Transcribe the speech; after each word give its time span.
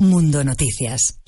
Mundo 0.00 0.42
Noticias. 0.42 1.20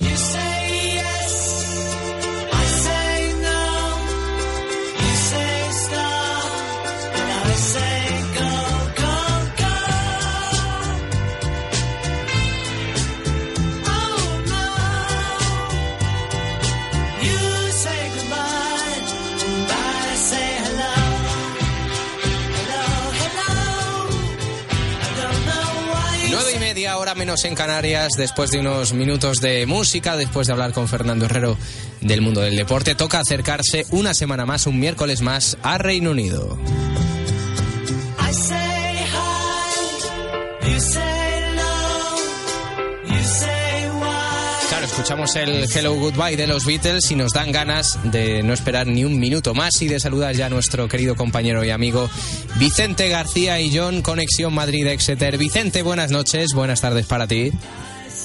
Menos 27.23 27.45
en 27.45 27.55
Canarias, 27.55 28.09
después 28.17 28.51
de 28.51 28.59
unos 28.59 28.91
minutos 28.91 29.39
de 29.39 29.65
música, 29.65 30.17
después 30.17 30.45
de 30.47 30.51
hablar 30.51 30.73
con 30.73 30.89
Fernando 30.89 31.23
Herrero 31.23 31.57
del 32.01 32.19
mundo 32.19 32.41
del 32.41 32.57
deporte, 32.57 32.95
toca 32.95 33.21
acercarse 33.21 33.85
una 33.91 34.13
semana 34.13 34.45
más, 34.45 34.67
un 34.67 34.77
miércoles 34.77 35.21
más, 35.21 35.57
a 35.63 35.77
Reino 35.77 36.11
Unido. 36.11 36.59
Escuchamos 45.23 45.35
el 45.35 45.77
Hello 45.77 45.93
Goodbye 45.95 46.35
de 46.35 46.47
los 46.47 46.65
Beatles 46.65 47.09
y 47.11 47.15
nos 47.15 47.31
dan 47.31 47.51
ganas 47.51 47.97
de 48.03 48.43
no 48.43 48.53
esperar 48.53 48.87
ni 48.87 49.03
un 49.05 49.19
minuto 49.19 49.53
más 49.53 49.81
y 49.81 49.87
de 49.87 49.99
saludar 49.99 50.35
ya 50.35 50.47
a 50.47 50.49
nuestro 50.49 50.87
querido 50.87 51.15
compañero 51.15 51.63
y 51.63 51.69
amigo 51.69 52.09
Vicente 52.57 53.07
García 53.09 53.59
y 53.61 53.75
John, 53.75 54.01
Conexión 54.01 54.53
Madrid-Exeter. 54.53 55.37
Vicente, 55.37 55.81
buenas 55.81 56.11
noches, 56.11 56.53
buenas 56.53 56.81
tardes 56.81 57.05
para 57.05 57.27
ti. 57.27 57.51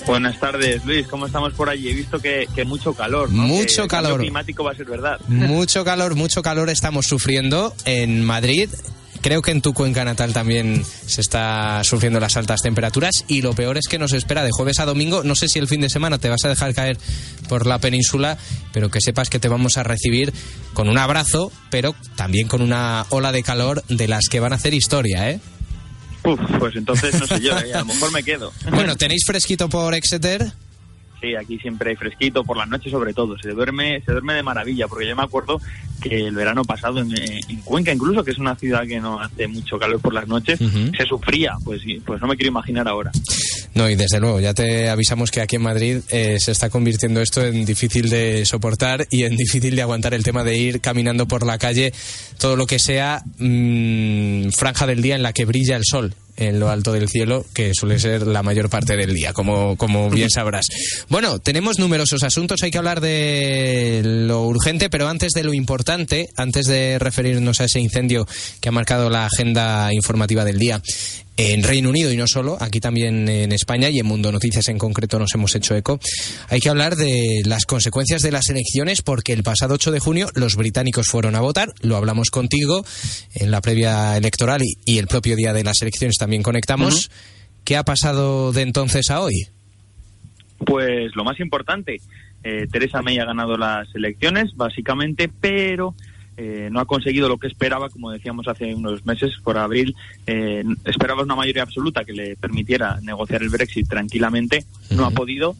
Buenas 0.06 0.38
tardes, 0.40 0.84
Luis. 0.84 1.06
¿Cómo 1.06 1.26
estamos 1.26 1.52
por 1.54 1.68
allí? 1.68 1.90
He 1.90 1.94
visto 1.94 2.18
que, 2.18 2.48
que 2.54 2.64
mucho 2.64 2.94
calor. 2.94 3.30
¿no? 3.30 3.42
Mucho 3.42 3.82
Que 3.82 3.82
el 3.82 3.88
cambio 3.88 4.08
calor. 4.10 4.20
climático 4.20 4.64
va 4.64 4.72
a 4.72 4.74
ser 4.74 4.86
verdad. 4.86 5.20
Mucho 5.28 5.84
calor, 5.84 6.14
mucho 6.14 6.42
calor 6.42 6.68
estamos 6.70 7.06
sufriendo 7.06 7.74
en 7.84 8.24
Madrid. 8.24 8.70
Creo 9.20 9.42
que 9.42 9.50
en 9.50 9.60
tu 9.60 9.74
cuenca 9.74 10.04
natal 10.04 10.32
también 10.32 10.84
se 10.84 11.20
está 11.20 11.82
sufriendo 11.84 12.20
las 12.20 12.36
altas 12.36 12.60
temperaturas 12.62 13.24
y 13.26 13.42
lo 13.42 13.52
peor 13.52 13.76
es 13.76 13.88
que 13.88 13.98
nos 13.98 14.12
espera 14.12 14.44
de 14.44 14.50
jueves 14.52 14.78
a 14.80 14.84
domingo. 14.84 15.22
No 15.24 15.34
sé 15.34 15.48
si 15.48 15.58
el 15.58 15.68
fin 15.68 15.80
de 15.80 15.88
semana 15.88 16.18
te 16.18 16.28
vas 16.28 16.44
a 16.44 16.48
dejar 16.48 16.74
caer 16.74 16.98
por 17.48 17.66
la 17.66 17.78
península, 17.78 18.38
pero 18.72 18.90
que 18.90 19.00
sepas 19.00 19.28
que 19.28 19.40
te 19.40 19.48
vamos 19.48 19.76
a 19.76 19.82
recibir 19.82 20.32
con 20.72 20.88
un 20.88 20.98
abrazo, 20.98 21.50
pero 21.70 21.94
también 22.16 22.46
con 22.46 22.62
una 22.62 23.06
ola 23.08 23.32
de 23.32 23.42
calor 23.42 23.82
de 23.88 24.08
las 24.08 24.28
que 24.28 24.40
van 24.40 24.52
a 24.52 24.56
hacer 24.56 24.74
historia, 24.74 25.30
¿eh? 25.30 25.40
Uf, 26.24 26.40
pues 26.58 26.76
entonces 26.76 27.18
no 27.18 27.26
sé 27.26 27.40
yo, 27.40 27.58
¿eh? 27.58 27.72
a 27.74 27.80
lo 27.80 27.86
mejor 27.86 28.12
me 28.12 28.22
quedo. 28.22 28.52
Bueno, 28.70 28.96
¿tenéis 28.96 29.22
fresquito 29.26 29.68
por 29.68 29.94
Exeter? 29.94 30.52
Sí, 31.20 31.34
aquí 31.34 31.58
siempre 31.58 31.90
hay 31.90 31.96
fresquito, 31.96 32.44
por 32.44 32.56
la 32.56 32.66
noche 32.66 32.90
sobre 32.90 33.12
todo. 33.12 33.36
Se 33.38 33.50
duerme, 33.50 34.00
se 34.04 34.12
duerme 34.12 34.34
de 34.34 34.42
maravilla, 34.42 34.86
porque 34.86 35.08
yo 35.08 35.16
me 35.16 35.22
acuerdo 35.22 35.60
que 36.00 36.26
el 36.28 36.34
verano 36.34 36.64
pasado 36.64 37.00
en, 37.00 37.10
en 37.16 37.60
Cuenca, 37.62 37.92
incluso, 37.92 38.22
que 38.22 38.30
es 38.30 38.38
una 38.38 38.54
ciudad 38.54 38.86
que 38.86 39.00
no 39.00 39.20
hace 39.20 39.48
mucho 39.48 39.78
calor 39.78 40.00
por 40.00 40.14
las 40.14 40.28
noches, 40.28 40.58
se 40.58 41.04
sufría. 41.04 41.54
Pues, 41.64 41.82
pues 42.04 42.20
no 42.20 42.28
me 42.28 42.36
quiero 42.36 42.50
imaginar 42.50 42.86
ahora. 42.86 43.10
No, 43.74 43.88
y 43.88 43.96
desde 43.96 44.20
luego, 44.20 44.40
ya 44.40 44.54
te 44.54 44.88
avisamos 44.88 45.30
que 45.30 45.40
aquí 45.40 45.56
en 45.56 45.62
Madrid 45.62 45.98
eh, 46.10 46.36
se 46.38 46.52
está 46.52 46.70
convirtiendo 46.70 47.20
esto 47.20 47.44
en 47.44 47.64
difícil 47.64 48.08
de 48.08 48.44
soportar 48.44 49.06
y 49.10 49.24
en 49.24 49.36
difícil 49.36 49.74
de 49.74 49.82
aguantar 49.82 50.14
el 50.14 50.22
tema 50.22 50.44
de 50.44 50.56
ir 50.56 50.80
caminando 50.80 51.26
por 51.26 51.44
la 51.44 51.58
calle, 51.58 51.92
todo 52.38 52.56
lo 52.56 52.66
que 52.66 52.78
sea 52.78 53.22
mm, 53.38 54.50
franja 54.50 54.86
del 54.86 55.02
día 55.02 55.16
en 55.16 55.22
la 55.22 55.32
que 55.32 55.44
brilla 55.44 55.76
el 55.76 55.84
sol 55.84 56.14
en 56.38 56.60
lo 56.60 56.70
alto 56.70 56.92
del 56.92 57.08
cielo, 57.08 57.44
que 57.52 57.72
suele 57.74 57.98
ser 57.98 58.26
la 58.26 58.42
mayor 58.42 58.70
parte 58.70 58.96
del 58.96 59.12
día, 59.12 59.32
como, 59.32 59.76
como 59.76 60.08
bien 60.08 60.30
sabrás. 60.34 60.66
Bueno, 61.08 61.40
tenemos 61.40 61.78
numerosos 61.78 62.22
asuntos, 62.22 62.62
hay 62.62 62.70
que 62.70 62.78
hablar 62.78 63.00
de 63.00 64.02
lo 64.04 64.44
urgente, 64.44 64.88
pero 64.88 65.08
antes 65.08 65.32
de 65.32 65.42
lo 65.42 65.52
importante, 65.52 66.28
antes 66.36 66.66
de 66.66 66.98
referirnos 66.98 67.60
a 67.60 67.64
ese 67.64 67.80
incendio 67.80 68.26
que 68.60 68.68
ha 68.68 68.72
marcado 68.72 69.10
la 69.10 69.26
agenda 69.26 69.92
informativa 69.92 70.44
del 70.44 70.58
día, 70.58 70.80
en 71.38 71.62
Reino 71.62 71.88
Unido 71.88 72.12
y 72.12 72.16
no 72.16 72.26
solo, 72.26 72.58
aquí 72.60 72.80
también 72.80 73.28
en 73.28 73.52
España 73.52 73.88
y 73.90 74.00
en 74.00 74.06
Mundo 74.06 74.32
Noticias 74.32 74.68
en 74.68 74.76
concreto 74.76 75.20
nos 75.20 75.32
hemos 75.34 75.54
hecho 75.54 75.76
eco. 75.76 76.00
Hay 76.48 76.58
que 76.58 76.68
hablar 76.68 76.96
de 76.96 77.42
las 77.46 77.64
consecuencias 77.64 78.22
de 78.22 78.32
las 78.32 78.50
elecciones 78.50 79.02
porque 79.02 79.34
el 79.34 79.44
pasado 79.44 79.74
8 79.74 79.92
de 79.92 80.00
junio 80.00 80.28
los 80.34 80.56
británicos 80.56 81.06
fueron 81.06 81.36
a 81.36 81.40
votar, 81.40 81.72
lo 81.80 81.96
hablamos 81.96 82.30
contigo 82.30 82.84
en 83.36 83.52
la 83.52 83.60
previa 83.60 84.16
electoral 84.16 84.62
y, 84.64 84.74
y 84.84 84.98
el 84.98 85.06
propio 85.06 85.36
día 85.36 85.52
de 85.52 85.62
las 85.62 85.80
elecciones 85.80 86.16
también 86.18 86.42
conectamos. 86.42 87.08
¿Qué 87.64 87.76
ha 87.76 87.84
pasado 87.84 88.52
de 88.52 88.62
entonces 88.62 89.08
a 89.10 89.20
hoy? 89.20 89.46
Pues 90.58 91.14
lo 91.14 91.22
más 91.22 91.38
importante, 91.38 91.98
eh, 92.42 92.66
Teresa 92.70 93.00
May 93.00 93.18
ha 93.18 93.24
ganado 93.24 93.56
las 93.56 93.94
elecciones, 93.94 94.56
básicamente, 94.56 95.30
pero 95.40 95.94
eh, 96.40 96.68
no 96.70 96.78
ha 96.78 96.84
conseguido 96.84 97.28
lo 97.28 97.36
que 97.36 97.48
esperaba, 97.48 97.90
como 97.90 98.12
decíamos 98.12 98.46
hace 98.46 98.72
unos 98.72 99.04
meses, 99.04 99.32
por 99.42 99.58
abril. 99.58 99.96
Eh, 100.24 100.62
esperaba 100.84 101.24
una 101.24 101.34
mayoría 101.34 101.64
absoluta 101.64 102.04
que 102.04 102.12
le 102.12 102.36
permitiera 102.36 103.00
negociar 103.02 103.42
el 103.42 103.48
Brexit 103.48 103.88
tranquilamente. 103.88 104.64
No 104.90 105.04
ha 105.04 105.10
podido, 105.10 105.56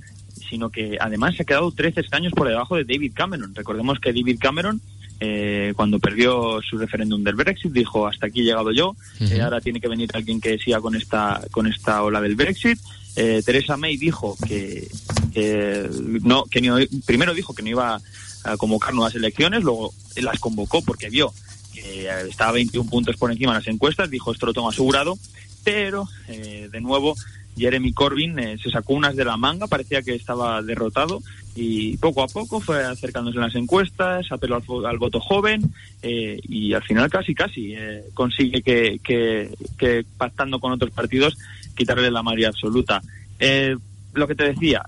sino 0.49 0.71
que 0.71 0.97
además 1.01 1.35
se 1.35 1.43
ha 1.43 1.47
quedado 1.47 1.73
13 1.73 2.01
escaños 2.01 2.33
por 2.33 2.47
debajo 2.47 2.77
de 2.77 2.85
David 2.85 3.13
Cameron. 3.13 3.57
Recordemos 3.57 3.99
que 3.99 4.13
David 4.13 4.39
Cameron, 4.41 4.81
eh, 5.19 5.73
cuando 5.75 5.99
perdió 5.99 6.61
su 6.63 6.79
referéndum 6.79 7.25
del 7.25 7.35
Brexit, 7.35 7.73
dijo 7.73 8.07
hasta 8.07 8.27
aquí 8.27 8.43
he 8.43 8.45
llegado 8.45 8.71
yo. 8.71 8.95
Eh, 9.19 9.41
ahora 9.41 9.61
tiene 9.61 9.81
que 9.81 9.89
venir 9.89 10.09
alguien 10.15 10.41
que 10.41 10.59
siga 10.59 10.81
con 10.81 10.95
esta 10.95 11.43
con 11.51 11.67
esta 11.67 12.05
ola 12.05 12.21
del 12.21 12.37
Brexit. 12.37 12.79
Eh, 13.17 13.43
Teresa 13.45 13.77
May 13.77 13.97
dijo 13.97 14.37
que, 14.47 14.87
que 15.35 15.91
no 16.23 16.45
que 16.45 16.89
primero 17.05 17.35
dijo 17.35 17.53
que 17.53 17.65
no 17.65 17.71
iba 17.71 18.01
a 18.53 18.57
convocar 18.57 18.95
nuevas 18.95 19.15
elecciones, 19.15 19.63
luego 19.63 19.93
las 20.17 20.39
convocó 20.39 20.83
porque 20.83 21.11
vio 21.11 21.33
que 21.73 22.07
eh, 22.07 22.29
estaba 22.29 22.53
21 22.53 22.89
puntos 22.89 23.17
por 23.17 23.31
encima 23.31 23.53
en 23.53 23.59
las 23.59 23.69
encuestas, 23.69 24.11
dijo 24.11 24.33
esto 24.33 24.47
lo 24.47 24.55
tengo 24.55 24.69
asegurado, 24.69 25.19
pero 25.65 26.09
eh, 26.29 26.69
de 26.71 26.81
nuevo 26.81 27.15
Jeremy 27.59 27.93
Corbyn 27.93 28.39
eh, 28.39 28.59
se 28.63 28.71
sacó 28.71 28.95
unas 28.95 29.17
de 29.17 29.25
la 29.25 29.37
manga, 29.37 29.67
parecía 29.67 30.03
que 30.03 30.15
estaba 30.15 30.63
derrotado 30.63 31.21
y 31.55 31.97
poco 31.97 32.23
a 32.23 32.29
poco 32.29 32.61
fue 32.61 32.85
acercándose 32.85 33.37
en 33.37 33.43
las 33.43 33.55
encuestas, 33.57 34.31
apeló 34.31 34.57
al, 34.57 34.87
al 34.87 34.99
voto 34.99 35.21
joven 35.21 35.63
eh, 36.03 36.39
y 36.45 36.73
al 36.73 36.85
final 36.85 37.11
casi 37.11 37.35
casi 37.35 37.75
eh, 37.75 38.05
consigue 38.15 38.63
que, 38.63 39.01
que, 39.03 39.51
que 39.77 40.05
pactando 40.17 40.61
con 40.61 40.73
otros 40.73 40.93
partidos 40.93 41.37
quitarle 41.75 42.11
la 42.11 42.23
mayoría 42.23 42.49
absoluta. 42.49 43.03
Eh, 43.41 43.77
lo 44.15 44.27
que 44.27 44.35
te 44.35 44.45
decía, 44.45 44.83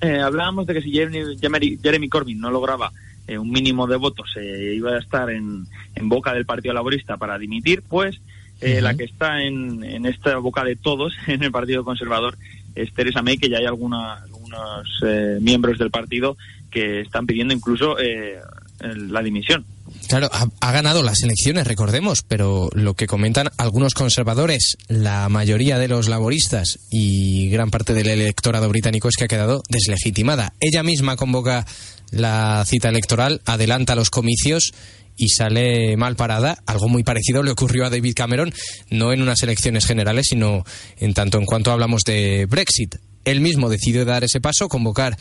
eh, 0.00 0.20
hablábamos 0.20 0.66
de 0.66 0.74
que 0.74 0.82
si 0.82 0.90
Jeremy, 0.92 1.36
Jeremy- 1.82 2.08
Corbyn 2.08 2.38
no 2.40 2.50
lograba 2.50 2.92
eh, 3.26 3.38
un 3.38 3.50
mínimo 3.50 3.86
de 3.86 3.96
votos, 3.96 4.30
eh, 4.36 4.74
iba 4.76 4.92
a 4.92 4.98
estar 4.98 5.30
en, 5.30 5.66
en 5.94 6.08
boca 6.08 6.32
del 6.34 6.46
Partido 6.46 6.74
Laborista 6.74 7.16
para 7.16 7.38
dimitir, 7.38 7.82
pues 7.88 8.20
eh, 8.60 8.80
la 8.80 8.94
que 8.94 9.04
está 9.04 9.42
en, 9.42 9.84
en 9.84 10.06
esta 10.06 10.36
boca 10.38 10.64
de 10.64 10.76
todos, 10.76 11.12
en 11.26 11.42
el 11.42 11.50
Partido 11.52 11.84
Conservador, 11.84 12.36
es 12.74 12.92
Teresa 12.92 13.22
May, 13.22 13.38
que 13.38 13.48
ya 13.48 13.58
hay 13.58 13.66
alguna- 13.66 14.14
algunos 14.14 15.00
eh, 15.06 15.38
miembros 15.40 15.78
del 15.78 15.90
partido 15.90 16.36
que 16.70 17.00
están 17.00 17.26
pidiendo 17.26 17.52
incluso 17.54 17.98
eh, 17.98 18.38
la 18.80 19.22
dimisión. 19.22 19.64
Claro, 20.08 20.30
ha, 20.32 20.72
ganado 20.72 21.02
las 21.02 21.22
elecciones, 21.22 21.66
recordemos, 21.66 22.22
pero 22.26 22.70
lo 22.72 22.94
que 22.94 23.06
comentan 23.06 23.50
algunos 23.58 23.92
conservadores, 23.92 24.78
la 24.88 25.28
mayoría 25.28 25.78
de 25.78 25.86
los 25.86 26.08
laboristas 26.08 26.78
y 26.90 27.50
gran 27.50 27.70
parte 27.70 27.92
del 27.92 28.08
electorado 28.08 28.70
británico 28.70 29.10
es 29.10 29.16
que 29.16 29.24
ha 29.24 29.28
quedado 29.28 29.62
deslegitimada. 29.68 30.54
Ella 30.60 30.82
misma 30.82 31.16
convoca 31.16 31.66
la 32.10 32.64
cita 32.66 32.88
electoral, 32.88 33.42
adelanta 33.44 33.94
los 33.94 34.08
comicios 34.08 34.72
y 35.14 35.28
sale 35.28 35.94
mal 35.98 36.16
parada. 36.16 36.56
Algo 36.64 36.88
muy 36.88 37.02
parecido 37.02 37.42
le 37.42 37.50
ocurrió 37.50 37.84
a 37.84 37.90
David 37.90 38.14
Cameron, 38.16 38.54
no 38.88 39.12
en 39.12 39.20
unas 39.20 39.42
elecciones 39.42 39.84
generales, 39.84 40.28
sino 40.30 40.64
en 40.96 41.12
tanto 41.12 41.36
en 41.36 41.44
cuanto 41.44 41.70
hablamos 41.70 42.04
de 42.04 42.46
Brexit. 42.46 42.96
Él 43.26 43.42
mismo 43.42 43.68
decidió 43.68 44.06
dar 44.06 44.24
ese 44.24 44.40
paso, 44.40 44.68
convocar 44.68 45.18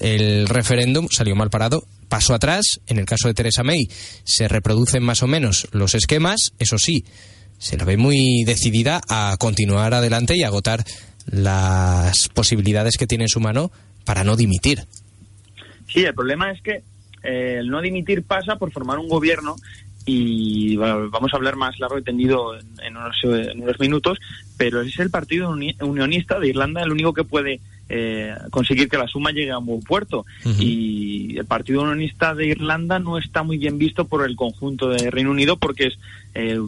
el 0.00 0.48
referéndum, 0.48 1.08
salió 1.10 1.36
mal 1.36 1.50
parado, 1.50 1.86
paso 2.14 2.32
atrás. 2.32 2.80
En 2.86 2.98
el 2.98 3.06
caso 3.06 3.26
de 3.26 3.34
Teresa 3.34 3.64
May 3.64 3.88
se 4.22 4.46
reproducen 4.46 5.02
más 5.02 5.24
o 5.24 5.26
menos 5.26 5.66
los 5.72 5.96
esquemas, 5.96 6.52
eso 6.60 6.78
sí, 6.78 7.04
se 7.58 7.76
la 7.76 7.84
ve 7.84 7.96
muy 7.96 8.44
decidida 8.44 9.00
a 9.08 9.34
continuar 9.36 9.94
adelante 9.94 10.36
y 10.36 10.44
agotar 10.44 10.84
las 11.26 12.28
posibilidades 12.28 12.98
que 12.98 13.08
tiene 13.08 13.24
en 13.24 13.28
su 13.28 13.40
mano 13.40 13.72
para 14.04 14.22
no 14.22 14.36
dimitir. 14.36 14.84
Sí, 15.88 16.04
el 16.04 16.14
problema 16.14 16.52
es 16.52 16.62
que 16.62 16.84
eh, 17.24 17.56
el 17.58 17.68
no 17.68 17.82
dimitir 17.82 18.22
pasa 18.22 18.54
por 18.54 18.70
formar 18.70 19.00
un 19.00 19.08
gobierno 19.08 19.56
y 20.06 20.76
vamos 20.76 21.32
a 21.32 21.36
hablar 21.36 21.56
más 21.56 21.80
largo 21.80 21.98
y 21.98 22.04
tendido 22.04 22.56
en, 22.56 22.96
unos, 22.96 23.80
minutos, 23.80 24.18
pero 24.56 24.82
es 24.82 24.96
el 25.00 25.10
Partido 25.10 25.50
Unionista 25.50 26.38
de 26.38 26.50
Irlanda 26.50 26.80
el 26.80 26.92
único 26.92 27.12
que 27.12 27.24
puede 27.24 27.60
eh, 27.88 28.34
conseguir 28.50 28.88
que 28.88 28.96
la 28.96 29.06
suma 29.06 29.30
llegue 29.30 29.50
a 29.50 29.58
un 29.58 29.66
buen 29.66 29.80
puerto. 29.82 30.24
Y 30.58 31.36
el 31.36 31.46
Partido 31.46 31.82
Unionista 31.82 32.34
de 32.34 32.46
Irlanda 32.46 32.98
no 32.98 33.18
está 33.18 33.42
muy 33.42 33.58
bien 33.58 33.78
visto 33.78 34.06
por 34.06 34.28
el 34.28 34.36
conjunto 34.36 34.88
de 34.88 35.10
Reino 35.10 35.30
Unido 35.30 35.56
porque 35.56 35.86
es... 35.88 35.98
Eh, 36.34 36.60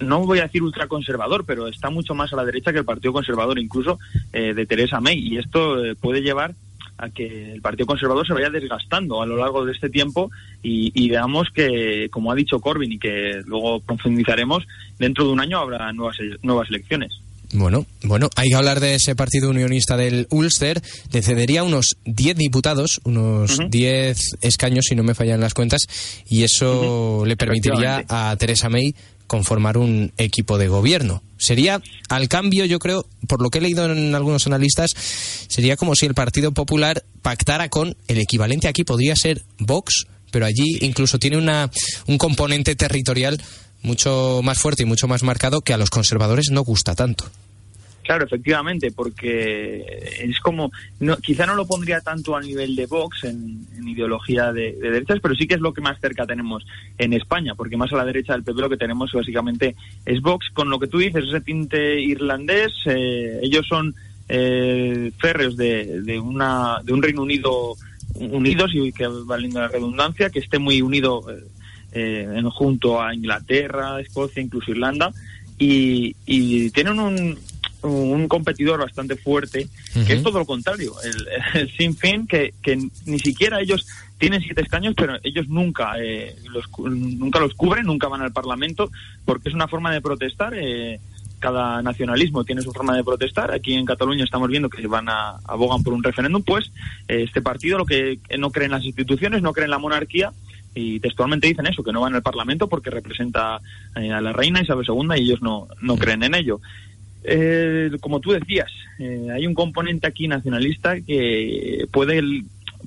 no 0.00 0.26
voy 0.26 0.40
a 0.40 0.42
decir 0.42 0.62
ultraconservador, 0.62 1.44
pero 1.46 1.68
está 1.68 1.88
mucho 1.88 2.14
más 2.14 2.32
a 2.32 2.36
la 2.36 2.44
derecha 2.44 2.72
que 2.72 2.80
el 2.80 2.84
Partido 2.84 3.12
Conservador, 3.12 3.58
incluso 3.60 4.00
eh, 4.32 4.52
de 4.52 4.66
Theresa 4.66 5.00
May. 5.00 5.18
Y 5.18 5.38
esto 5.38 5.76
puede 6.00 6.20
llevar 6.20 6.54
a 6.98 7.10
que 7.10 7.52
el 7.52 7.60
Partido 7.60 7.86
Conservador 7.86 8.26
se 8.26 8.34
vaya 8.34 8.50
desgastando 8.50 9.22
a 9.22 9.26
lo 9.26 9.36
largo 9.36 9.64
de 9.64 9.72
este 9.72 9.88
tiempo 9.88 10.30
y, 10.62 11.08
veamos 11.08 11.48
que, 11.50 12.08
como 12.10 12.32
ha 12.32 12.34
dicho 12.34 12.60
Corbyn 12.60 12.92
y 12.92 12.98
que 12.98 13.42
luego 13.46 13.80
profundizaremos, 13.80 14.66
dentro 14.98 15.24
de 15.24 15.32
un 15.32 15.40
año 15.40 15.58
habrá 15.58 15.92
nuevas, 15.92 16.16
nuevas 16.42 16.68
elecciones. 16.68 17.23
Bueno, 17.54 17.86
bueno, 18.02 18.30
hay 18.34 18.48
que 18.48 18.56
hablar 18.56 18.80
de 18.80 18.96
ese 18.96 19.14
partido 19.14 19.48
unionista 19.48 19.96
del 19.96 20.26
Ulster. 20.30 20.82
Le 21.12 21.22
cedería 21.22 21.62
unos 21.62 21.96
10 22.04 22.36
diputados, 22.36 23.00
unos 23.04 23.60
10 23.70 24.18
escaños, 24.40 24.86
si 24.88 24.96
no 24.96 25.04
me 25.04 25.14
fallan 25.14 25.40
las 25.40 25.54
cuentas, 25.54 25.86
y 26.28 26.42
eso 26.42 27.22
le 27.24 27.36
permitiría 27.36 28.04
a 28.08 28.34
Theresa 28.36 28.68
May 28.68 28.96
conformar 29.28 29.78
un 29.78 30.12
equipo 30.18 30.58
de 30.58 30.66
gobierno. 30.66 31.22
Sería, 31.38 31.80
al 32.08 32.28
cambio, 32.28 32.64
yo 32.64 32.80
creo, 32.80 33.06
por 33.28 33.40
lo 33.40 33.50
que 33.50 33.58
he 33.58 33.62
leído 33.62 33.90
en 33.90 34.16
algunos 34.16 34.48
analistas, 34.48 34.90
sería 35.46 35.76
como 35.76 35.94
si 35.94 36.06
el 36.06 36.14
Partido 36.14 36.50
Popular 36.50 37.04
pactara 37.22 37.68
con 37.68 37.96
el 38.08 38.18
equivalente 38.18 38.66
aquí, 38.66 38.82
podría 38.82 39.14
ser 39.14 39.44
Vox, 39.58 40.08
pero 40.32 40.44
allí 40.44 40.78
incluso 40.80 41.20
tiene 41.20 41.36
una, 41.36 41.70
un 42.08 42.18
componente 42.18 42.74
territorial 42.74 43.40
mucho 43.84 44.40
más 44.42 44.58
fuerte 44.58 44.82
y 44.82 44.86
mucho 44.86 45.06
más 45.06 45.22
marcado 45.22 45.60
que 45.60 45.72
a 45.72 45.78
los 45.78 45.90
conservadores 45.90 46.46
no 46.50 46.62
gusta 46.62 46.96
tanto. 46.96 47.30
Claro, 48.04 48.26
efectivamente, 48.26 48.92
porque 48.92 49.82
es 50.20 50.38
como, 50.40 50.70
no, 51.00 51.16
quizá 51.16 51.46
no 51.46 51.54
lo 51.54 51.66
pondría 51.66 52.02
tanto 52.02 52.36
a 52.36 52.40
nivel 52.42 52.76
de 52.76 52.84
Vox 52.84 53.24
en, 53.24 53.66
ideología 53.86 54.52
de, 54.52 54.72
derechas, 54.72 55.20
pero 55.22 55.34
sí 55.34 55.46
que 55.46 55.54
es 55.54 55.60
lo 55.60 55.72
que 55.72 55.80
más 55.80 55.98
cerca 56.00 56.26
tenemos 56.26 56.66
en 56.98 57.14
España, 57.14 57.54
porque 57.54 57.78
más 57.78 57.92
a 57.92 57.96
la 57.96 58.04
derecha 58.04 58.34
del 58.34 58.42
PP 58.42 58.60
lo 58.60 58.68
que 58.68 58.76
tenemos 58.76 59.10
básicamente 59.12 59.74
es 60.04 60.20
Vox, 60.20 60.50
con 60.52 60.68
lo 60.68 60.78
que 60.78 60.86
tú 60.86 60.98
dices, 60.98 61.24
ese 61.24 61.40
tinte 61.40 61.98
irlandés, 61.98 62.72
eh, 62.84 63.40
ellos 63.42 63.66
son 63.66 63.94
eh, 64.28 65.10
férreos 65.18 65.56
de, 65.56 66.02
de, 66.02 66.18
una, 66.18 66.80
de 66.84 66.92
un 66.92 67.02
Reino 67.02 67.22
Unido 67.22 67.74
unidos 68.16 68.70
y 68.74 68.92
que 68.92 69.06
valiendo 69.06 69.60
la 69.60 69.68
redundancia, 69.68 70.28
que 70.28 70.40
esté 70.40 70.58
muy 70.58 70.82
unido 70.82 71.24
eh, 71.92 72.28
en, 72.34 72.50
junto 72.50 73.02
a 73.02 73.14
Inglaterra, 73.14 73.98
Escocia, 74.00 74.42
incluso 74.42 74.72
Irlanda, 74.72 75.10
y, 75.58 76.14
y 76.26 76.70
tienen 76.70 76.98
un, 76.98 77.38
un 77.84 78.28
competidor 78.28 78.80
bastante 78.80 79.16
fuerte, 79.16 79.68
que 80.06 80.12
es 80.14 80.22
todo 80.22 80.38
lo 80.38 80.46
contrario. 80.46 80.94
El, 81.02 81.60
el 81.60 81.70
Sinn 81.76 81.96
Féin, 81.96 82.26
que, 82.26 82.54
que, 82.62 82.76
ni 83.06 83.18
siquiera 83.18 83.60
ellos 83.60 83.86
tienen 84.18 84.40
siete 84.40 84.62
escaños, 84.62 84.94
pero 84.96 85.18
ellos 85.22 85.48
nunca, 85.48 85.94
eh, 85.98 86.34
los, 86.50 86.66
nunca 86.78 87.40
los 87.40 87.54
cubren, 87.54 87.86
nunca 87.86 88.08
van 88.08 88.22
al 88.22 88.32
Parlamento, 88.32 88.90
porque 89.24 89.48
es 89.48 89.54
una 89.54 89.68
forma 89.68 89.92
de 89.92 90.00
protestar. 90.00 90.54
Eh, 90.54 91.00
cada 91.38 91.82
nacionalismo 91.82 92.42
tiene 92.42 92.62
su 92.62 92.72
forma 92.72 92.96
de 92.96 93.04
protestar. 93.04 93.52
Aquí 93.52 93.74
en 93.74 93.84
Cataluña 93.84 94.24
estamos 94.24 94.48
viendo 94.48 94.70
que 94.70 94.86
van 94.86 95.10
a 95.10 95.36
abogan 95.44 95.82
por 95.82 95.92
un 95.92 96.02
referéndum, 96.02 96.42
pues 96.42 96.72
eh, 97.06 97.24
este 97.24 97.42
partido 97.42 97.76
lo 97.76 97.84
que 97.84 98.18
no 98.38 98.50
cree 98.50 98.64
en 98.64 98.70
las 98.70 98.84
instituciones, 98.84 99.42
no 99.42 99.52
cree 99.52 99.66
en 99.66 99.72
la 99.72 99.78
monarquía 99.78 100.32
y 100.74 101.00
textualmente 101.00 101.46
dicen 101.46 101.66
eso, 101.66 101.84
que 101.84 101.92
no 101.92 102.00
van 102.00 102.14
al 102.14 102.22
Parlamento 102.22 102.68
porque 102.68 102.90
representa 102.90 103.60
a 103.94 104.00
la 104.00 104.32
reina 104.32 104.62
Isabel 104.62 104.86
II 104.88 105.08
y 105.16 105.22
ellos 105.22 105.42
no, 105.42 105.68
no 105.80 105.96
creen 105.96 106.22
en 106.22 106.34
ello. 106.34 106.60
Eh, 107.24 107.90
como 108.00 108.20
tú 108.20 108.32
decías, 108.32 108.70
eh, 108.98 109.28
hay 109.32 109.46
un 109.46 109.54
componente 109.54 110.06
aquí 110.06 110.28
nacionalista 110.28 111.00
que 111.00 111.86
puede, 111.90 112.22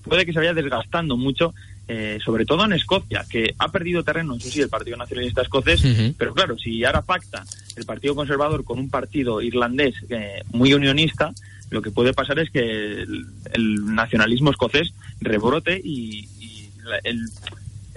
puede 0.04 0.25
que 0.25 0.34
se 0.34 0.39
vaya 0.39 0.54
desgastando 0.54 1.18
mucho, 1.18 1.56
eh, 1.88 2.19
sobre 2.24 2.45
todo 2.45 2.66
en 2.66 2.74
Escocia, 2.74 3.25
que 3.28 3.56
ha 3.57 3.72
perdido 3.72 4.04
terreno, 4.04 4.36
eso 4.36 4.50
sí, 4.50 4.62
el 4.62 4.69
Partido 4.69 4.95
Nacionalista 4.95 5.42
Escocés, 5.42 5.84
pero 6.18 6.34
claro, 6.34 6.57
si 6.57 6.86
ahora 6.86 7.01
pacta 7.01 7.44
el 7.75 7.86
Partido 7.86 8.16
Conservador 8.16 8.63
con 8.63 8.78
un 8.78 8.89
partido 8.89 9.42
irlandés 9.42 9.95
muy 10.51 10.74
unionista, 10.74 11.33
lo 11.72 11.81
que 11.81 11.92
puede 11.92 12.13
pasar 12.13 12.40
es 12.40 12.50
que 12.51 13.01
el, 13.01 13.95
nacionalismo 13.95 14.51
escocés 14.51 14.94
rebrote 15.19 15.81
y, 15.83 16.28
y 16.40 16.69
el, 17.04 17.28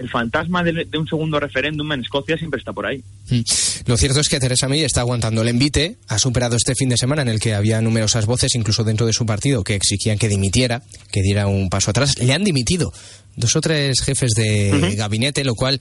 el 0.01 0.09
fantasma 0.09 0.63
de, 0.63 0.87
un 0.97 1.07
segundo 1.07 1.39
referéndum 1.39 1.91
en 1.91 2.01
Escocia 2.01 2.37
siempre 2.37 2.57
está 2.59 2.73
por 2.73 2.85
ahí. 2.85 3.03
Mm. 3.29 3.41
Lo 3.85 3.97
cierto 3.97 4.19
es 4.19 4.29
que 4.29 4.39
Teresa 4.39 4.67
May 4.67 4.83
está 4.83 5.01
aguantando 5.01 5.41
el 5.41 5.47
envite, 5.47 5.97
ha 6.07 6.19
superado 6.19 6.55
este 6.55 6.75
fin 6.75 6.89
de 6.89 6.97
semana 6.97 7.21
en 7.21 7.29
el 7.29 7.39
que 7.39 7.53
había 7.53 7.81
numerosas 7.81 8.25
voces, 8.25 8.55
incluso 8.55 8.83
dentro 8.83 9.05
de 9.05 9.13
su 9.13 9.25
partido, 9.25 9.63
que 9.63 9.75
exigían 9.75 10.17
que 10.17 10.29
dimitiera, 10.29 10.83
que 11.11 11.21
diera 11.21 11.47
un 11.47 11.69
paso 11.69 11.91
atrás. 11.91 12.17
Le 12.19 12.33
han 12.33 12.43
dimitido 12.43 12.93
dos 13.35 13.55
o 13.55 13.61
tres 13.61 14.01
jefes 14.01 14.31
de 14.35 14.95
gabinete, 14.97 15.43
lo 15.43 15.55
cual 15.55 15.79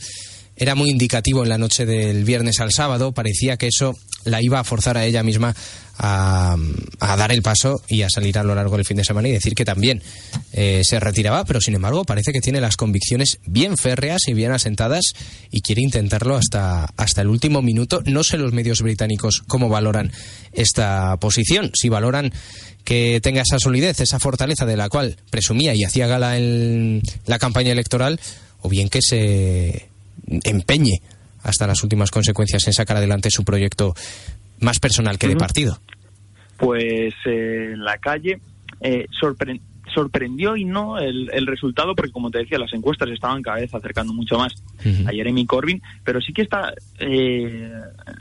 era 0.57 0.75
muy 0.75 0.91
indicativo 0.91 1.43
en 1.43 1.49
la 1.49 1.59
noche 1.59 1.87
del 1.87 2.25
viernes 2.25 2.61
al 2.61 2.73
sábado. 2.73 3.13
Parecía 3.13 3.57
que 3.57 3.69
eso 3.69 3.97
la 4.25 4.43
iba 4.43 4.61
a 4.61 4.65
forzar 4.65 4.99
a 4.99 5.07
ella 5.07 5.23
misma 5.23 5.57
a, 6.03 6.57
dar 6.99 7.31
el 7.31 7.43
paso 7.43 7.83
y 7.87 8.03
a 8.03 8.09
salir 8.09 8.39
a 8.39 8.43
lo 8.43 8.55
largo 8.55 8.77
del 8.77 8.87
fin 8.87 8.97
de 8.97 9.05
semana 9.05 9.29
y 9.29 9.33
decir 9.33 9.55
que 9.55 9.67
también 9.67 10.03
eh, 10.53 10.81
se 10.83 10.99
retiraba, 10.99 11.45
pero 11.45 11.61
sin 11.61 11.75
embargo 11.75 12.05
parece 12.05 12.33
que 12.33 12.41
tiene 12.41 12.61
las 12.61 12.77
convicciones 12.77 13.39
bien 13.47 13.77
férreas 13.77 14.23
y 14.27 14.33
bien 14.33 14.53
asentadas 14.53 15.13
y 15.51 15.61
quiere 15.61 15.83
intentarlo 15.83 16.37
hasta, 16.37 16.87
hasta 16.97 17.21
el 17.21 17.29
último 17.29 17.61
minuto. 17.61 18.03
No 18.07 18.25
sé 18.25 18.39
los 18.39 18.53
medios 18.53 18.81
británicos 18.81 19.43
cómo 19.47 19.69
valoran 19.69 20.11
esta 20.53 21.19
posición, 21.19 21.71
si 21.75 21.91
valoran 21.91 22.33
que 22.85 23.21
tenga 23.23 23.43
esa 23.43 23.59
solidez, 23.59 24.01
esa 24.01 24.19
fortaleza 24.19 24.65
de 24.65 24.79
la 24.79 24.89
cual 24.89 25.17
presumía 25.29 25.75
y 25.75 25.85
hacía 25.85 26.07
gala 26.07 26.39
en 26.39 27.03
la 27.27 27.39
campaña 27.39 27.73
electoral, 27.73 28.19
o 28.63 28.71
bien 28.71 28.89
que 28.89 29.03
se 29.03 29.89
empeñe 30.45 31.03
hasta 31.43 31.67
las 31.67 31.83
últimas 31.83 32.11
consecuencias 32.11 32.67
en 32.67 32.73
sacar 32.73 32.97
adelante 32.97 33.31
su 33.31 33.45
proyecto 33.45 33.95
más 34.61 34.79
personal 34.79 35.19
que 35.19 35.29
de 35.29 35.37
partido. 35.37 35.79
Pues 36.57 37.15
eh, 37.25 37.71
en 37.73 37.85
la 37.85 37.99
calle 37.99 38.41
eh, 38.81 39.07
sorprendió 39.93 40.57
y 40.57 40.65
no 40.65 40.99
el, 40.99 41.47
resultado, 41.47 41.95
porque 41.95 42.13
como 42.13 42.31
te 42.31 42.39
decía, 42.39 42.59
las 42.59 42.73
encuestas 42.75 43.09
estaban 43.09 43.43
cada 43.43 43.59
vez 43.59 43.75
acercando 43.75 44.13
mucho 44.13 44.39
más 44.39 44.53
a 45.07 45.11
Jeremy 45.11 45.47
Corbyn, 45.47 45.83
pero 46.05 46.21
sí 46.21 46.33
que 46.33 46.43
está, 46.43 46.73
eh, 46.99 47.73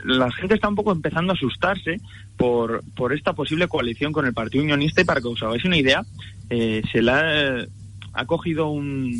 la 0.04 0.30
gente 0.32 0.54
está 0.54 0.68
un 0.68 0.74
poco 0.74 0.92
empezando 0.92 1.32
a 1.32 1.36
asustarse 1.36 2.00
por, 2.36 2.82
por 2.96 3.12
esta 3.12 3.34
posible 3.34 3.68
coalición 3.68 4.12
con 4.12 4.26
el 4.26 4.32
Partido 4.32 4.64
Unionista 4.64 5.02
y 5.02 5.04
para 5.04 5.20
que 5.20 5.28
os 5.28 5.42
hagáis 5.42 5.64
una 5.64 5.76
idea, 5.76 6.02
se 6.48 7.02
la 7.02 7.66
ha 8.12 8.24
cogido 8.24 8.68
un 8.70 9.14